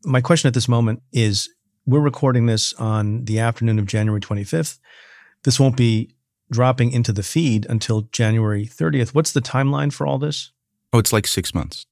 My 0.05 0.21
question 0.21 0.49
at 0.49 0.55
this 0.55 0.69
moment 0.69 1.03
is 1.13 1.51
we're 1.87 2.01
recording 2.01 2.47
this 2.47 2.73
on 2.75 3.25
the 3.25 3.39
afternoon 3.39 3.79
of 3.79 3.87
January 3.87 4.21
25th. 4.21 4.79
This 5.45 5.61
won't 5.61 5.77
be 5.77 6.15
dropping 6.51 6.93
into 6.93 7.13
the 7.13 7.23
feed 7.23 7.67
until 7.69 8.03
January 8.13 8.67
30th. 8.67 9.15
What's 9.15 9.33
the 9.33 9.41
timeline 9.41 9.93
for 9.93 10.07
all 10.07 10.19
this? 10.19 10.53
Oh, 10.93 10.99
it's 10.99 11.13
like 11.13 11.27
six 11.27 11.55
months. 11.55 11.87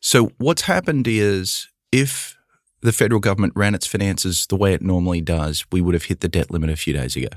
So, 0.00 0.32
what's 0.38 0.62
happened 0.62 1.08
is 1.08 1.68
if 1.90 2.36
the 2.82 2.92
federal 2.92 3.20
government 3.20 3.54
ran 3.56 3.74
its 3.74 3.86
finances 3.86 4.46
the 4.46 4.56
way 4.56 4.72
it 4.72 4.82
normally 4.82 5.20
does, 5.20 5.64
we 5.72 5.80
would 5.80 5.94
have 5.94 6.04
hit 6.04 6.20
the 6.20 6.28
debt 6.28 6.50
limit 6.50 6.70
a 6.70 6.76
few 6.76 6.92
days 6.92 7.16
ago. 7.16 7.28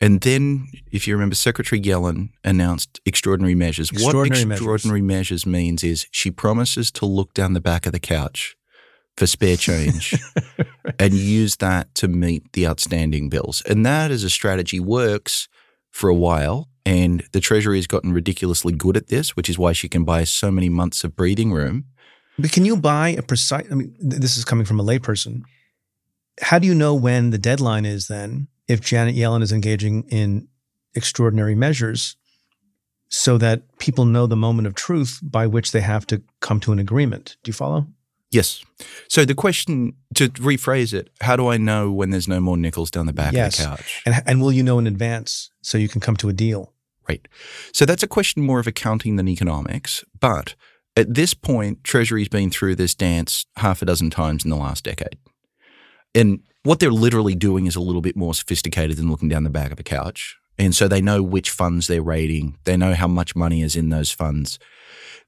And 0.00 0.20
then, 0.20 0.68
if 0.90 1.06
you 1.06 1.14
remember, 1.14 1.34
Secretary 1.34 1.80
Yellen 1.80 2.30
announced 2.44 3.00
extraordinary 3.06 3.54
measures. 3.54 3.90
Extraordinary 3.90 4.44
what 4.44 4.52
extraordinary 4.52 5.00
measures. 5.00 5.46
measures 5.46 5.46
means 5.46 5.84
is 5.84 6.06
she 6.10 6.30
promises 6.30 6.90
to 6.92 7.06
look 7.06 7.32
down 7.32 7.52
the 7.52 7.60
back 7.60 7.86
of 7.86 7.92
the 7.92 8.00
couch 8.00 8.56
for 9.16 9.26
spare 9.26 9.56
change 9.56 10.14
and 10.98 11.14
use 11.14 11.56
that 11.56 11.94
to 11.96 12.08
meet 12.08 12.52
the 12.52 12.66
outstanding 12.66 13.28
bills. 13.28 13.62
And 13.62 13.84
that 13.86 14.10
as 14.10 14.24
a 14.24 14.30
strategy 14.30 14.80
works 14.80 15.48
for 15.90 16.08
a 16.10 16.14
while. 16.14 16.68
And 16.84 17.24
the 17.32 17.40
Treasury 17.40 17.78
has 17.78 17.86
gotten 17.86 18.12
ridiculously 18.12 18.72
good 18.72 18.96
at 18.96 19.08
this, 19.08 19.34
which 19.34 19.48
is 19.48 19.58
why 19.58 19.72
she 19.72 19.88
can 19.88 20.04
buy 20.04 20.24
so 20.24 20.50
many 20.50 20.68
months 20.68 21.02
of 21.02 21.16
breathing 21.16 21.52
room. 21.52 21.86
But 22.38 22.52
can 22.52 22.64
you 22.64 22.76
buy 22.76 23.10
a 23.10 23.22
precise? 23.22 23.66
I 23.70 23.74
mean, 23.74 23.96
this 23.98 24.36
is 24.36 24.44
coming 24.44 24.66
from 24.66 24.78
a 24.78 24.84
layperson. 24.84 25.42
How 26.40 26.58
do 26.58 26.66
you 26.66 26.74
know 26.74 26.94
when 26.94 27.30
the 27.30 27.38
deadline 27.38 27.86
is 27.86 28.08
then 28.08 28.48
if 28.68 28.80
Janet 28.80 29.16
Yellen 29.16 29.42
is 29.42 29.52
engaging 29.52 30.04
in 30.10 30.48
extraordinary 30.94 31.54
measures 31.54 32.16
so 33.08 33.38
that 33.38 33.78
people 33.78 34.04
know 34.04 34.26
the 34.26 34.36
moment 34.36 34.66
of 34.66 34.74
truth 34.74 35.20
by 35.22 35.46
which 35.46 35.72
they 35.72 35.80
have 35.80 36.06
to 36.08 36.22
come 36.40 36.60
to 36.60 36.72
an 36.72 36.78
agreement? 36.78 37.36
Do 37.42 37.48
you 37.48 37.54
follow? 37.54 37.86
Yes. 38.30 38.62
So 39.08 39.24
the 39.24 39.34
question 39.34 39.94
to 40.14 40.28
rephrase 40.30 40.92
it, 40.92 41.10
how 41.20 41.36
do 41.36 41.48
I 41.48 41.56
know 41.56 41.92
when 41.92 42.10
there's 42.10 42.28
no 42.28 42.40
more 42.40 42.56
nickels 42.56 42.90
down 42.90 43.06
the 43.06 43.12
back 43.12 43.32
yes. 43.32 43.58
of 43.58 43.64
the 43.64 43.76
couch? 43.76 44.02
And, 44.04 44.22
and 44.26 44.40
will 44.42 44.52
you 44.52 44.62
know 44.62 44.78
in 44.78 44.86
advance 44.86 45.50
so 45.62 45.78
you 45.78 45.88
can 45.88 46.00
come 46.00 46.16
to 46.16 46.28
a 46.28 46.32
deal? 46.32 46.72
Right. 47.08 47.26
So 47.72 47.86
that's 47.86 48.02
a 48.02 48.08
question 48.08 48.42
more 48.42 48.58
of 48.58 48.66
accounting 48.66 49.16
than 49.16 49.28
economics. 49.28 50.04
But 50.18 50.56
at 50.96 51.14
this 51.14 51.34
point, 51.34 51.84
Treasury's 51.84 52.28
been 52.28 52.50
through 52.50 52.74
this 52.74 52.94
dance 52.94 53.46
half 53.56 53.80
a 53.80 53.84
dozen 53.84 54.10
times 54.10 54.44
in 54.44 54.50
the 54.50 54.56
last 54.56 54.82
decade. 54.84 55.18
And 56.14 56.40
what 56.64 56.80
they're 56.80 56.90
literally 56.90 57.36
doing 57.36 57.66
is 57.66 57.76
a 57.76 57.80
little 57.80 58.00
bit 58.00 58.16
more 58.16 58.34
sophisticated 58.34 58.96
than 58.96 59.10
looking 59.10 59.28
down 59.28 59.44
the 59.44 59.50
back 59.50 59.70
of 59.70 59.78
a 59.78 59.84
couch. 59.84 60.36
And 60.58 60.74
so 60.74 60.88
they 60.88 61.02
know 61.02 61.22
which 61.22 61.50
funds 61.50 61.86
they're 61.86 62.02
rating. 62.02 62.58
They 62.64 62.76
know 62.76 62.94
how 62.94 63.06
much 63.06 63.36
money 63.36 63.62
is 63.62 63.76
in 63.76 63.90
those 63.90 64.10
funds. 64.10 64.58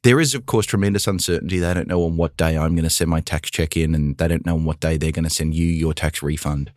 There 0.04 0.20
is, 0.20 0.34
of 0.34 0.46
course, 0.46 0.66
tremendous 0.66 1.06
uncertainty. 1.06 1.58
They 1.58 1.74
don't 1.74 1.88
know 1.88 2.04
on 2.04 2.16
what 2.16 2.37
day 2.37 2.56
I'm 2.56 2.74
going 2.74 2.84
to 2.84 2.90
send 2.90 3.11
my 3.11 3.20
tax 3.20 3.50
check 3.50 3.76
in, 3.76 3.94
and 3.94 4.16
they 4.16 4.28
don't 4.28 4.46
know 4.46 4.54
on 4.54 4.64
what 4.64 4.80
day 4.80 4.96
they're 4.96 5.12
going 5.12 5.24
to 5.24 5.30
send 5.30 5.54
you 5.54 5.66
your 5.66 5.92
tax 5.92 6.22
refund. 6.22 6.72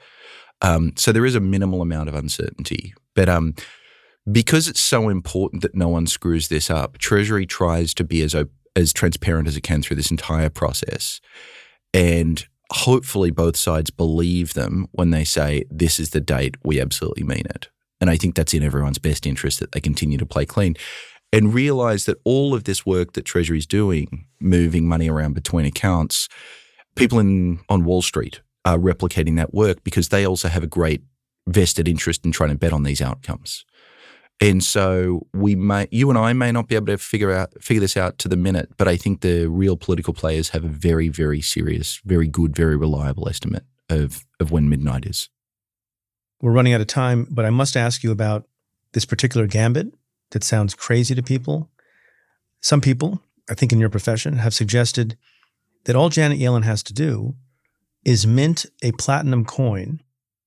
Um, 0.61 0.93
so 0.95 1.11
there 1.11 1.25
is 1.25 1.35
a 1.35 1.39
minimal 1.39 1.81
amount 1.81 2.09
of 2.09 2.15
uncertainty. 2.15 2.93
But 3.15 3.29
um, 3.29 3.55
because 4.31 4.67
it's 4.67 4.79
so 4.79 5.09
important 5.09 5.61
that 5.61 5.75
no 5.75 5.87
one 5.87 6.07
screws 6.07 6.47
this 6.47 6.69
up, 6.69 6.97
Treasury 6.97 7.45
tries 7.45 7.93
to 7.95 8.03
be 8.03 8.21
as 8.21 8.35
as 8.75 8.93
transparent 8.93 9.47
as 9.47 9.57
it 9.57 9.61
can 9.61 9.81
through 9.81 9.97
this 9.97 10.11
entire 10.11 10.49
process. 10.49 11.19
And 11.93 12.45
hopefully 12.71 13.31
both 13.31 13.57
sides 13.57 13.89
believe 13.89 14.53
them 14.53 14.87
when 14.93 15.09
they 15.09 15.25
say, 15.25 15.65
this 15.69 15.99
is 15.99 16.11
the 16.11 16.21
date, 16.21 16.55
we 16.63 16.79
absolutely 16.79 17.23
mean 17.23 17.43
it. 17.49 17.67
And 17.99 18.09
I 18.09 18.15
think 18.15 18.35
that's 18.35 18.53
in 18.53 18.63
everyone's 18.63 18.97
best 18.97 19.27
interest 19.27 19.59
that 19.59 19.73
they 19.73 19.81
continue 19.81 20.17
to 20.17 20.25
play 20.25 20.45
clean 20.45 20.75
and 21.33 21.53
realize 21.53 22.05
that 22.05 22.17
all 22.23 22.53
of 22.53 22.65
this 22.65 22.85
work 22.85 23.13
that 23.13 23.23
Treasury 23.23 23.57
is 23.57 23.65
doing, 23.65 24.25
moving 24.39 24.87
money 24.87 25.09
around 25.09 25.33
between 25.33 25.65
accounts, 25.65 26.27
people 26.95 27.19
in 27.19 27.59
on 27.69 27.85
Wall 27.85 28.01
Street 28.01 28.41
are 28.65 28.77
replicating 28.77 29.37
that 29.37 29.53
work 29.53 29.83
because 29.83 30.09
they 30.09 30.25
also 30.25 30.47
have 30.47 30.63
a 30.63 30.67
great 30.67 31.01
vested 31.47 31.87
interest 31.87 32.25
in 32.25 32.31
trying 32.31 32.51
to 32.51 32.57
bet 32.57 32.73
on 32.73 32.83
these 32.83 33.01
outcomes. 33.01 33.65
And 34.39 34.63
so 34.63 35.27
we 35.33 35.55
may, 35.55 35.87
you 35.91 36.09
and 36.09 36.17
I 36.17 36.33
may 36.33 36.51
not 36.51 36.67
be 36.67 36.75
able 36.75 36.87
to 36.87 36.97
figure 36.97 37.31
out 37.31 37.53
figure 37.61 37.81
this 37.81 37.95
out 37.95 38.17
to 38.19 38.27
the 38.27 38.35
minute, 38.35 38.69
but 38.75 38.87
I 38.87 38.97
think 38.97 39.21
the 39.21 39.45
real 39.45 39.77
political 39.77 40.13
players 40.13 40.49
have 40.49 40.63
a 40.63 40.67
very, 40.67 41.09
very 41.09 41.41
serious, 41.41 42.01
very 42.05 42.27
good, 42.27 42.55
very 42.55 42.75
reliable 42.75 43.29
estimate 43.29 43.63
of 43.87 44.25
of 44.39 44.51
when 44.51 44.67
midnight 44.67 45.05
is. 45.05 45.29
We're 46.41 46.53
running 46.53 46.73
out 46.73 46.81
of 46.81 46.87
time, 46.87 47.27
but 47.29 47.45
I 47.45 47.51
must 47.51 47.77
ask 47.77 48.03
you 48.03 48.11
about 48.11 48.47
this 48.93 49.05
particular 49.05 49.45
gambit 49.45 49.93
that 50.31 50.43
sounds 50.43 50.73
crazy 50.73 51.15
to 51.15 51.23
people. 51.23 51.69
Some 52.59 52.81
people, 52.81 53.21
I 53.49 53.53
think 53.53 53.71
in 53.71 53.79
your 53.79 53.89
profession, 53.89 54.37
have 54.37 54.53
suggested 54.53 55.17
that 55.85 55.95
all 55.95 56.09
Janet 56.09 56.39
Yellen 56.39 56.63
has 56.63 56.83
to 56.83 56.93
do 56.93 57.35
is 58.03 58.27
mint 58.27 58.65
a 58.81 58.91
platinum 58.93 59.45
coin 59.45 60.01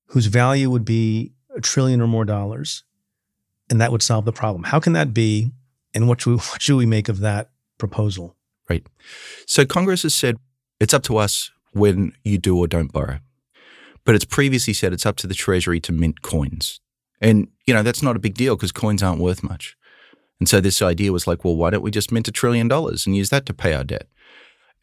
whose 0.07 0.27
value 0.27 0.69
would 0.69 0.85
be 0.85 1.33
a 1.55 1.61
trillion 1.61 2.01
or 2.01 2.07
more 2.07 2.25
dollars 2.25 2.83
and 3.69 3.81
that 3.81 3.91
would 3.91 4.03
solve 4.03 4.25
the 4.25 4.33
problem. 4.33 4.63
How 4.63 4.79
can 4.79 4.93
that 4.93 5.13
be? 5.13 5.51
And 5.93 6.07
what 6.07 6.21
should 6.21 6.31
we, 6.31 6.35
what 6.51 6.61
should 6.61 6.77
we 6.77 6.85
make 6.85 7.09
of 7.09 7.19
that 7.19 7.49
proposal? 7.77 8.35
Right. 8.69 8.85
So 9.45 9.65
Congress 9.65 10.03
has 10.03 10.15
said 10.15 10.37
it's 10.79 10.93
up 10.93 11.03
to 11.03 11.17
us 11.17 11.51
when 11.71 12.13
you 12.23 12.37
do 12.37 12.57
or 12.57 12.67
don't 12.67 12.91
borrow. 12.91 13.19
But 14.03 14.15
it's 14.15 14.25
previously 14.25 14.73
said 14.73 14.93
it's 14.93 15.05
up 15.05 15.15
to 15.17 15.27
the 15.27 15.33
Treasury 15.33 15.79
to 15.81 15.91
mint 15.91 16.21
coins. 16.21 16.79
And, 17.21 17.47
you 17.65 17.73
know, 17.73 17.83
that's 17.83 18.01
not 18.01 18.15
a 18.15 18.19
big 18.19 18.35
deal 18.35 18.55
because 18.55 18.71
coins 18.71 19.01
aren't 19.01 19.21
worth 19.21 19.43
much. 19.43 19.77
And 20.39 20.49
so 20.49 20.59
this 20.59 20.81
idea 20.81 21.13
was 21.13 21.27
like, 21.27 21.45
well, 21.45 21.55
why 21.55 21.69
don't 21.69 21.81
we 21.81 21.91
just 21.91 22.11
mint 22.11 22.27
a 22.27 22.31
trillion 22.31 22.67
dollars 22.67 23.05
and 23.05 23.15
use 23.15 23.29
that 23.29 23.45
to 23.45 23.53
pay 23.53 23.73
our 23.73 23.83
debt? 23.83 24.07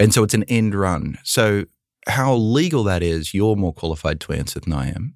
And 0.01 0.12
so 0.14 0.25
it's 0.25 0.35
an 0.35 0.45
end 0.45 0.75
run. 0.75 1.18
So 1.23 1.66
how 2.09 2.35
legal 2.35 2.85
that 2.85 3.03
is, 3.03 3.35
you're 3.35 3.57
more 3.57 3.73
qualified 3.73 4.21
to 4.21 4.33
answer 4.33 4.61
than 4.61 4.73
I 4.73 4.88
am. 4.88 5.14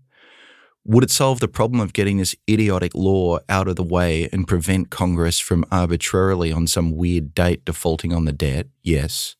Would 0.84 1.02
it 1.02 1.10
solve 1.10 1.40
the 1.40 1.48
problem 1.48 1.80
of 1.80 1.92
getting 1.92 2.18
this 2.18 2.36
idiotic 2.48 2.94
law 2.94 3.40
out 3.48 3.66
of 3.66 3.74
the 3.74 3.82
way 3.82 4.28
and 4.32 4.46
prevent 4.46 4.90
Congress 4.90 5.40
from 5.40 5.64
arbitrarily 5.72 6.52
on 6.52 6.68
some 6.68 6.92
weird 6.92 7.34
date 7.34 7.64
defaulting 7.64 8.12
on 8.12 8.24
the 8.24 8.32
debt? 8.32 8.68
Yes. 8.82 9.34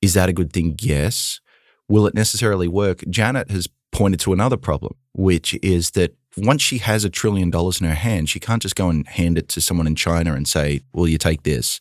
Is 0.00 0.14
that 0.14 0.30
a 0.30 0.32
good 0.32 0.52
thing? 0.52 0.76
Yes. 0.80 1.40
Will 1.88 2.06
it 2.06 2.14
necessarily 2.14 2.68
work? 2.68 3.04
Janet 3.10 3.50
has 3.50 3.68
pointed 3.92 4.20
to 4.20 4.32
another 4.32 4.56
problem, 4.56 4.94
which 5.12 5.58
is 5.62 5.90
that 5.90 6.16
once 6.36 6.62
she 6.62 6.78
has 6.78 7.04
a 7.04 7.10
trillion 7.10 7.50
dollars 7.50 7.80
in 7.80 7.86
her 7.86 7.94
hand, 7.94 8.28
she 8.28 8.40
can't 8.40 8.62
just 8.62 8.76
go 8.76 8.88
and 8.90 9.06
hand 9.08 9.38
it 9.38 9.48
to 9.50 9.60
someone 9.60 9.86
in 9.86 9.94
China 9.94 10.34
and 10.34 10.46
say, 10.46 10.80
Will 10.92 11.08
you 11.08 11.18
take 11.18 11.42
this? 11.42 11.80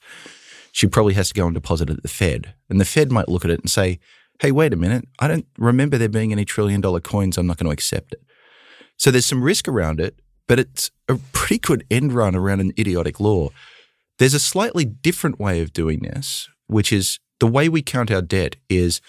She 0.71 0.87
probably 0.87 1.13
has 1.13 1.29
to 1.29 1.33
go 1.33 1.45
and 1.45 1.53
deposit 1.53 1.89
it 1.89 1.97
at 1.97 2.03
the 2.03 2.09
Fed. 2.09 2.53
And 2.69 2.81
the 2.81 2.85
Fed 2.85 3.11
might 3.11 3.29
look 3.29 3.45
at 3.45 3.51
it 3.51 3.61
and 3.61 3.69
say, 3.69 3.99
hey, 4.39 4.51
wait 4.51 4.73
a 4.73 4.77
minute, 4.77 5.07
I 5.19 5.27
don't 5.27 5.47
remember 5.57 5.97
there 5.97 6.09
being 6.09 6.31
any 6.31 6.45
trillion 6.45 6.81
dollar 6.81 6.99
coins. 6.99 7.37
I'm 7.37 7.47
not 7.47 7.57
going 7.57 7.67
to 7.67 7.73
accept 7.73 8.13
it. 8.13 8.21
So 8.97 9.11
there's 9.11 9.25
some 9.25 9.43
risk 9.43 9.67
around 9.67 9.99
it, 9.99 10.19
but 10.47 10.59
it's 10.59 10.91
a 11.07 11.15
pretty 11.31 11.59
good 11.59 11.85
end 11.89 12.13
run 12.13 12.35
around 12.35 12.59
an 12.61 12.73
idiotic 12.77 13.19
law. 13.19 13.49
There's 14.19 14.33
a 14.33 14.39
slightly 14.39 14.85
different 14.85 15.39
way 15.39 15.61
of 15.61 15.73
doing 15.73 15.99
this, 15.99 16.49
which 16.67 16.91
is 16.91 17.19
the 17.39 17.47
way 17.47 17.67
we 17.67 17.81
count 17.81 18.11
our 18.11 18.21
debt 18.21 18.55
is 18.69 19.01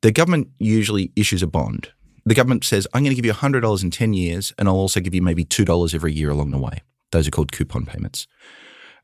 the 0.00 0.12
government 0.12 0.48
usually 0.58 1.12
issues 1.16 1.42
a 1.42 1.46
bond. 1.46 1.92
The 2.28 2.34
government 2.34 2.62
says, 2.62 2.86
I'm 2.92 3.02
going 3.02 3.16
to 3.16 3.20
give 3.20 3.24
you 3.24 3.32
$100 3.32 3.82
in 3.82 3.90
10 3.90 4.12
years, 4.12 4.52
and 4.58 4.68
I'll 4.68 4.74
also 4.74 5.00
give 5.00 5.14
you 5.14 5.22
maybe 5.22 5.46
$2 5.46 5.94
every 5.94 6.12
year 6.12 6.28
along 6.28 6.50
the 6.50 6.58
way. 6.58 6.82
Those 7.10 7.26
are 7.26 7.30
called 7.30 7.52
coupon 7.52 7.86
payments. 7.86 8.26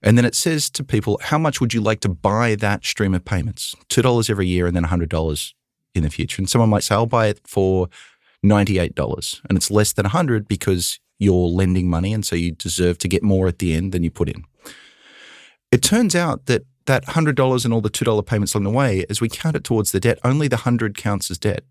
And 0.02 0.18
then 0.18 0.26
it 0.26 0.34
says 0.34 0.68
to 0.68 0.84
people, 0.84 1.18
how 1.22 1.38
much 1.38 1.58
would 1.58 1.72
you 1.72 1.80
like 1.80 2.00
to 2.00 2.10
buy 2.10 2.54
that 2.56 2.84
stream 2.84 3.14
of 3.14 3.24
payments? 3.24 3.74
$2 3.88 4.28
every 4.28 4.46
year 4.46 4.66
and 4.66 4.76
then 4.76 4.84
$100 4.84 5.54
in 5.94 6.02
the 6.02 6.10
future. 6.10 6.42
And 6.42 6.50
someone 6.50 6.68
might 6.68 6.82
say, 6.82 6.94
I'll 6.94 7.06
buy 7.06 7.28
it 7.28 7.40
for 7.46 7.88
$98. 8.44 9.40
And 9.48 9.56
it's 9.56 9.70
less 9.70 9.94
than 9.94 10.04
100 10.04 10.46
because 10.46 11.00
you're 11.18 11.48
lending 11.48 11.88
money. 11.88 12.12
And 12.12 12.26
so 12.26 12.36
you 12.36 12.52
deserve 12.52 12.98
to 12.98 13.08
get 13.08 13.22
more 13.22 13.48
at 13.48 13.58
the 13.58 13.72
end 13.72 13.92
than 13.92 14.04
you 14.04 14.10
put 14.10 14.28
in. 14.28 14.44
It 15.72 15.82
turns 15.82 16.14
out 16.14 16.44
that 16.44 16.66
that 16.84 17.06
$100 17.06 17.64
and 17.64 17.72
all 17.72 17.80
the 17.80 17.88
$2 17.88 18.26
payments 18.26 18.52
along 18.52 18.64
the 18.64 18.70
way, 18.70 19.06
as 19.08 19.22
we 19.22 19.30
count 19.30 19.56
it 19.56 19.64
towards 19.64 19.92
the 19.92 20.00
debt, 20.00 20.18
only 20.22 20.46
the 20.46 20.56
100 20.56 20.94
counts 20.98 21.30
as 21.30 21.38
debt. 21.38 21.64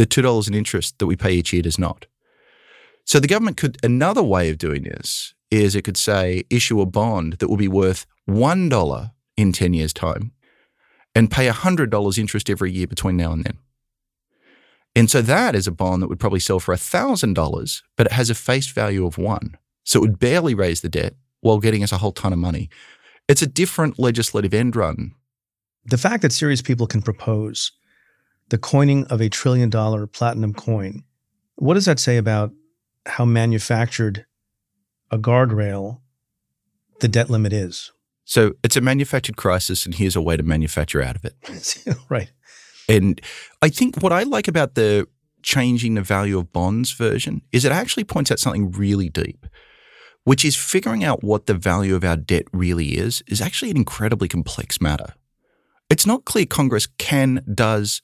The 0.00 0.06
$2 0.06 0.48
in 0.48 0.54
interest 0.54 0.98
that 0.98 1.06
we 1.06 1.14
pay 1.14 1.34
each 1.34 1.52
year 1.52 1.60
does 1.60 1.78
not. 1.78 2.06
So 3.04 3.20
the 3.20 3.28
government 3.28 3.58
could, 3.58 3.76
another 3.84 4.22
way 4.22 4.48
of 4.48 4.56
doing 4.56 4.84
this 4.84 5.34
is 5.50 5.76
it 5.76 5.82
could 5.82 5.98
say, 5.98 6.44
issue 6.48 6.80
a 6.80 6.86
bond 6.86 7.34
that 7.34 7.48
will 7.48 7.58
be 7.58 7.68
worth 7.68 8.06
$1 8.26 9.10
in 9.36 9.52
10 9.52 9.74
years' 9.74 9.92
time 9.92 10.32
and 11.14 11.30
pay 11.30 11.50
$100 11.50 12.18
interest 12.18 12.48
every 12.48 12.72
year 12.72 12.86
between 12.86 13.18
now 13.18 13.32
and 13.32 13.44
then. 13.44 13.58
And 14.96 15.10
so 15.10 15.20
that 15.20 15.54
is 15.54 15.66
a 15.66 15.70
bond 15.70 16.00
that 16.00 16.08
would 16.08 16.18
probably 16.18 16.40
sell 16.40 16.60
for 16.60 16.74
$1,000, 16.74 17.82
but 17.98 18.06
it 18.06 18.12
has 18.12 18.30
a 18.30 18.34
face 18.34 18.68
value 18.68 19.04
of 19.04 19.18
one. 19.18 19.58
So 19.84 19.98
it 19.98 20.00
would 20.00 20.18
barely 20.18 20.54
raise 20.54 20.80
the 20.80 20.88
debt 20.88 21.14
while 21.42 21.58
getting 21.58 21.82
us 21.82 21.92
a 21.92 21.98
whole 21.98 22.12
ton 22.12 22.32
of 22.32 22.38
money. 22.38 22.70
It's 23.28 23.42
a 23.42 23.46
different 23.46 23.98
legislative 23.98 24.54
end 24.54 24.76
run. 24.76 25.12
The 25.84 25.98
fact 25.98 26.22
that 26.22 26.32
serious 26.32 26.62
people 26.62 26.86
can 26.86 27.02
propose 27.02 27.72
the 28.50 28.58
coining 28.58 29.06
of 29.06 29.20
a 29.20 29.28
trillion 29.28 29.70
dollar 29.70 30.06
platinum 30.06 30.52
coin, 30.52 31.04
what 31.56 31.74
does 31.74 31.86
that 31.86 31.98
say 31.98 32.16
about 32.16 32.52
how 33.06 33.24
manufactured 33.24 34.26
a 35.10 35.18
guardrail 35.18 36.00
the 37.00 37.08
debt 37.08 37.30
limit 37.30 37.52
is? 37.52 37.92
So 38.24 38.52
it's 38.62 38.76
a 38.76 38.80
manufactured 38.80 39.36
crisis, 39.36 39.86
and 39.86 39.94
here's 39.94 40.14
a 40.14 40.22
way 40.22 40.36
to 40.36 40.42
manufacture 40.42 41.02
out 41.02 41.16
of 41.16 41.24
it. 41.24 41.96
right. 42.08 42.30
And 42.88 43.20
I 43.62 43.68
think 43.68 44.02
what 44.02 44.12
I 44.12 44.24
like 44.24 44.46
about 44.46 44.74
the 44.74 45.08
changing 45.42 45.94
the 45.94 46.02
value 46.02 46.38
of 46.38 46.52
bonds 46.52 46.92
version 46.92 47.42
is 47.50 47.64
it 47.64 47.72
actually 47.72 48.04
points 48.04 48.30
out 48.30 48.38
something 48.38 48.70
really 48.72 49.08
deep, 49.08 49.46
which 50.24 50.44
is 50.44 50.56
figuring 50.56 51.02
out 51.02 51.24
what 51.24 51.46
the 51.46 51.54
value 51.54 51.94
of 51.94 52.04
our 52.04 52.16
debt 52.16 52.44
really 52.52 52.98
is, 52.98 53.22
is 53.26 53.40
actually 53.40 53.70
an 53.70 53.76
incredibly 53.76 54.28
complex 54.28 54.80
matter. 54.80 55.14
It's 55.88 56.06
not 56.06 56.24
clear 56.24 56.46
Congress 56.46 56.86
can, 56.98 57.42
does, 57.52 58.00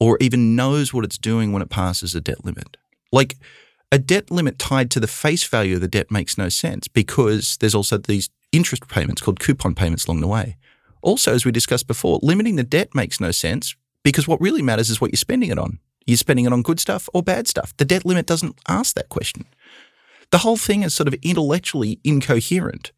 or 0.00 0.16
even 0.20 0.56
knows 0.56 0.94
what 0.94 1.04
it's 1.04 1.18
doing 1.18 1.52
when 1.52 1.62
it 1.62 1.70
passes 1.70 2.14
a 2.14 2.20
debt 2.20 2.44
limit. 2.44 2.76
Like 3.12 3.36
a 3.90 3.98
debt 3.98 4.30
limit 4.30 4.58
tied 4.58 4.90
to 4.92 5.00
the 5.00 5.06
face 5.06 5.44
value 5.44 5.76
of 5.76 5.80
the 5.80 5.88
debt 5.88 6.10
makes 6.10 6.36
no 6.36 6.48
sense 6.48 6.88
because 6.88 7.56
there's 7.56 7.74
also 7.74 7.98
these 7.98 8.30
interest 8.52 8.88
payments 8.88 9.22
called 9.22 9.40
coupon 9.40 9.74
payments 9.74 10.06
along 10.06 10.20
the 10.20 10.28
way. 10.28 10.56
Also, 11.02 11.32
as 11.32 11.44
we 11.44 11.52
discussed 11.52 11.86
before, 11.86 12.18
limiting 12.22 12.56
the 12.56 12.64
debt 12.64 12.94
makes 12.94 13.20
no 13.20 13.30
sense 13.30 13.76
because 14.02 14.28
what 14.28 14.40
really 14.40 14.62
matters 14.62 14.90
is 14.90 15.00
what 15.00 15.10
you're 15.10 15.16
spending 15.16 15.50
it 15.50 15.58
on. 15.58 15.78
You're 16.06 16.16
spending 16.16 16.44
it 16.44 16.52
on 16.52 16.62
good 16.62 16.80
stuff 16.80 17.08
or 17.12 17.22
bad 17.22 17.46
stuff. 17.46 17.76
The 17.76 17.84
debt 17.84 18.04
limit 18.04 18.26
doesn't 18.26 18.58
ask 18.68 18.94
that 18.94 19.08
question. 19.08 19.44
The 20.30 20.38
whole 20.38 20.56
thing 20.56 20.82
is 20.82 20.94
sort 20.94 21.08
of 21.08 21.14
intellectually 21.22 22.00
incoherent. 22.04 22.92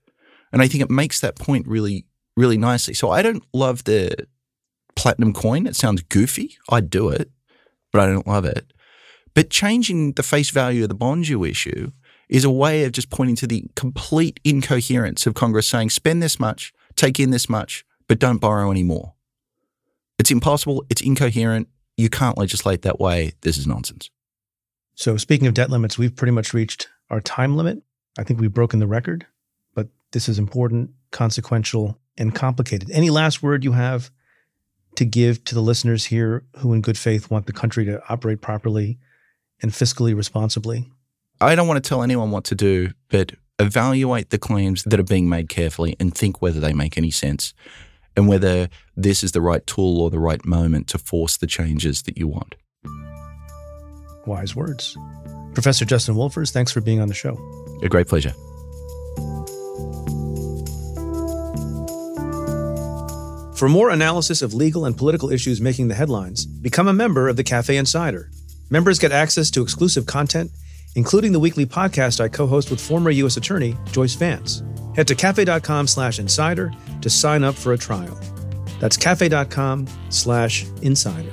And 0.52 0.62
I 0.62 0.68
think 0.68 0.82
it 0.82 0.90
makes 0.90 1.20
that 1.20 1.36
point 1.36 1.66
really, 1.66 2.06
really 2.36 2.58
nicely. 2.58 2.94
So 2.94 3.10
I 3.10 3.22
don't 3.22 3.44
love 3.52 3.84
the 3.84 4.26
platinum 4.96 5.32
coin. 5.32 5.66
It 5.66 5.76
sounds 5.76 6.02
goofy. 6.02 6.56
I'd 6.68 6.90
do 6.90 7.08
it, 7.08 7.30
but 7.92 8.00
I 8.00 8.06
don't 8.06 8.26
love 8.26 8.44
it. 8.44 8.72
But 9.34 9.50
changing 9.50 10.12
the 10.12 10.22
face 10.22 10.50
value 10.50 10.82
of 10.82 10.88
the 10.88 10.94
bonds 10.94 11.28
you 11.28 11.44
issue 11.44 11.92
is 12.28 12.44
a 12.44 12.50
way 12.50 12.84
of 12.84 12.92
just 12.92 13.10
pointing 13.10 13.36
to 13.36 13.46
the 13.46 13.64
complete 13.74 14.40
incoherence 14.44 15.26
of 15.26 15.34
Congress 15.34 15.68
saying, 15.68 15.90
spend 15.90 16.22
this 16.22 16.38
much, 16.38 16.72
take 16.96 17.18
in 17.18 17.30
this 17.30 17.48
much, 17.48 17.84
but 18.08 18.18
don't 18.18 18.38
borrow 18.38 18.70
any 18.70 18.82
more. 18.82 19.14
It's 20.18 20.30
impossible. 20.30 20.84
It's 20.90 21.00
incoherent. 21.00 21.68
You 21.96 22.10
can't 22.10 22.38
legislate 22.38 22.82
that 22.82 23.00
way. 23.00 23.32
This 23.40 23.56
is 23.56 23.66
nonsense. 23.66 24.10
So, 24.94 25.16
speaking 25.16 25.46
of 25.46 25.54
debt 25.54 25.70
limits, 25.70 25.96
we've 25.96 26.14
pretty 26.14 26.32
much 26.32 26.52
reached 26.52 26.88
our 27.08 27.20
time 27.20 27.56
limit. 27.56 27.82
I 28.18 28.24
think 28.24 28.38
we've 28.38 28.52
broken 28.52 28.80
the 28.80 28.86
record, 28.86 29.26
but 29.74 29.88
this 30.12 30.28
is 30.28 30.38
important, 30.38 30.90
consequential, 31.10 31.98
and 32.18 32.34
complicated. 32.34 32.90
Any 32.90 33.08
last 33.08 33.42
word 33.42 33.64
you 33.64 33.72
have 33.72 34.10
to 35.00 35.06
give 35.06 35.42
to 35.44 35.54
the 35.54 35.62
listeners 35.62 36.04
here 36.04 36.44
who, 36.58 36.74
in 36.74 36.82
good 36.82 36.98
faith, 36.98 37.30
want 37.30 37.46
the 37.46 37.54
country 37.54 37.86
to 37.86 38.02
operate 38.10 38.42
properly 38.42 38.98
and 39.62 39.72
fiscally 39.72 40.14
responsibly? 40.14 40.92
I 41.40 41.54
don't 41.54 41.66
want 41.66 41.82
to 41.82 41.88
tell 41.88 42.02
anyone 42.02 42.30
what 42.30 42.44
to 42.44 42.54
do, 42.54 42.90
but 43.08 43.32
evaluate 43.58 44.28
the 44.28 44.36
claims 44.36 44.82
that 44.82 45.00
are 45.00 45.04
being 45.04 45.26
made 45.26 45.48
carefully 45.48 45.96
and 45.98 46.14
think 46.14 46.42
whether 46.42 46.60
they 46.60 46.74
make 46.74 46.98
any 46.98 47.10
sense 47.10 47.54
and 48.14 48.28
whether 48.28 48.68
this 48.94 49.24
is 49.24 49.32
the 49.32 49.40
right 49.40 49.66
tool 49.66 50.02
or 50.02 50.10
the 50.10 50.18
right 50.18 50.44
moment 50.44 50.86
to 50.88 50.98
force 50.98 51.38
the 51.38 51.46
changes 51.46 52.02
that 52.02 52.18
you 52.18 52.28
want. 52.28 52.54
Wise 54.26 54.54
words. 54.54 54.98
Professor 55.54 55.86
Justin 55.86 56.14
Wolfers, 56.14 56.50
thanks 56.52 56.72
for 56.72 56.82
being 56.82 57.00
on 57.00 57.08
the 57.08 57.14
show. 57.14 57.38
A 57.82 57.88
great 57.88 58.06
pleasure. 58.06 58.34
For 63.60 63.68
more 63.68 63.90
analysis 63.90 64.40
of 64.40 64.54
legal 64.54 64.86
and 64.86 64.96
political 64.96 65.30
issues 65.30 65.60
making 65.60 65.88
the 65.88 65.94
headlines, 65.94 66.46
become 66.46 66.88
a 66.88 66.94
member 66.94 67.28
of 67.28 67.36
the 67.36 67.44
Cafe 67.44 67.76
Insider. 67.76 68.30
Members 68.70 68.98
get 68.98 69.12
access 69.12 69.50
to 69.50 69.60
exclusive 69.60 70.06
content, 70.06 70.50
including 70.96 71.32
the 71.32 71.40
weekly 71.40 71.66
podcast 71.66 72.22
I 72.22 72.28
co-host 72.28 72.70
with 72.70 72.80
former 72.80 73.10
U.S. 73.10 73.36
Attorney 73.36 73.76
Joyce 73.92 74.14
Vance. 74.14 74.62
Head 74.96 75.06
to 75.08 75.14
cafe.com 75.14 75.86
slash 75.88 76.18
insider 76.18 76.72
to 77.02 77.10
sign 77.10 77.44
up 77.44 77.54
for 77.54 77.74
a 77.74 77.76
trial. 77.76 78.18
That's 78.80 78.96
cafe.com 78.96 79.86
slash 80.08 80.64
insider. 80.80 81.30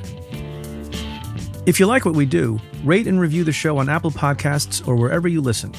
If 1.66 1.80
you 1.80 1.86
like 1.86 2.04
what 2.04 2.18
we 2.18 2.26
do, 2.26 2.60
rate 2.84 3.08
and 3.08 3.22
review 3.22 3.46
the 3.46 3.54
show 3.54 3.78
on 3.78 3.88
Apple 3.88 4.12
Podcasts 4.12 4.86
or 4.86 4.98
wherever 4.98 5.30
you 5.30 5.40
listen. 5.40 5.74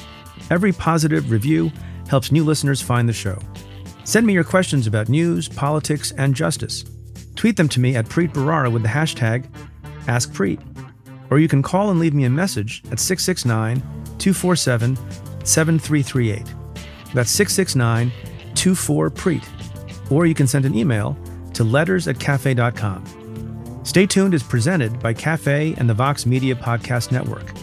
Every 0.49 0.73
positive 0.73 1.29
review 1.29 1.71
helps 2.07 2.31
new 2.31 2.43
listeners 2.43 2.81
find 2.81 3.07
the 3.07 3.13
show. 3.13 3.37
Send 4.03 4.25
me 4.25 4.33
your 4.33 4.43
questions 4.43 4.87
about 4.87 5.09
news, 5.09 5.47
politics, 5.47 6.11
and 6.17 6.35
justice. 6.35 6.85
Tweet 7.35 7.57
them 7.57 7.69
to 7.69 7.79
me 7.79 7.95
at 7.95 8.05
Preet 8.05 8.33
Bharara 8.33 8.71
with 8.71 8.81
the 8.81 8.89
hashtag 8.89 9.47
AskPreet. 10.05 10.59
Or 11.29 11.39
you 11.39 11.47
can 11.47 11.61
call 11.61 11.91
and 11.91 11.99
leave 11.99 12.13
me 12.13 12.25
a 12.25 12.29
message 12.29 12.81
at 12.91 12.99
669 12.99 13.77
247 14.17 14.95
7338. 15.45 16.43
That's 17.13 17.31
669 17.31 18.11
24 18.55 19.09
Preet 19.11 19.43
or 20.09 20.25
you 20.25 20.33
can 20.33 20.47
send 20.47 20.65
an 20.65 20.75
email 20.75 21.17
to 21.53 21.63
letters 21.63 22.07
at 22.07 22.19
cafe.com. 22.19 23.03
Stay 23.83 24.05
Tuned 24.05 24.33
is 24.33 24.43
presented 24.43 24.99
by 24.99 25.13
Cafe 25.13 25.73
and 25.77 25.89
the 25.89 25.93
Vox 25.93 26.25
Media 26.25 26.55
Podcast 26.55 27.11
Network. 27.11 27.53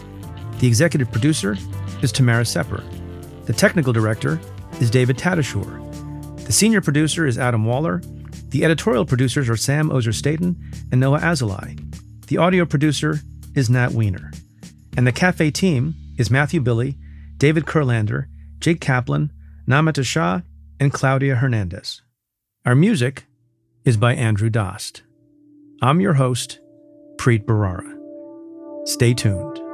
The 0.59 0.67
executive 0.67 1.11
producer 1.13 1.57
is 2.03 2.13
Tamara 2.13 2.45
Sepper. 2.45 2.83
The 3.45 3.53
technical 3.53 3.93
director 3.93 4.41
is 4.81 4.91
David 4.91 5.19
Tatasciore. 5.19 5.86
The 6.47 6.53
senior 6.53 6.81
producer 6.81 7.27
is 7.27 7.39
Adam 7.39 7.65
Waller. 7.65 8.01
The 8.51 8.65
editorial 8.65 9.05
producers 9.05 9.49
are 9.49 9.57
Sam 9.57 9.91
Ozer 9.91 10.13
Staton 10.13 10.57
and 10.93 11.01
Noah 11.01 11.19
Azulai. 11.19 11.77
The 12.29 12.39
audio 12.39 12.65
producer 12.65 13.19
is 13.57 13.69
Nat 13.69 13.91
Weiner. 13.91 14.31
And 14.97 15.05
the 15.05 15.13
Cafe 15.13 15.51
team 15.51 15.97
is 16.17 16.31
Matthew 16.31 16.61
Billy, 16.61 16.97
David 17.37 17.65
Kurlander, 17.65 18.27
Jake 18.61 18.81
Kaplan, 18.81 19.33
Namita 19.67 20.05
Shah, 20.05 20.43
and 20.79 20.93
Claudia 20.93 21.35
Hernandez. 21.35 22.03
Our 22.65 22.77
music 22.77 23.25
is 23.85 23.97
by 23.97 24.15
Andrew 24.15 24.49
Dost. 24.49 25.03
I'm 25.83 26.01
your 26.01 26.15
host, 26.15 26.61
Preet 27.17 27.45
Bharara. 27.45 27.93
Stay 28.89 29.15
tuned. 29.15 29.66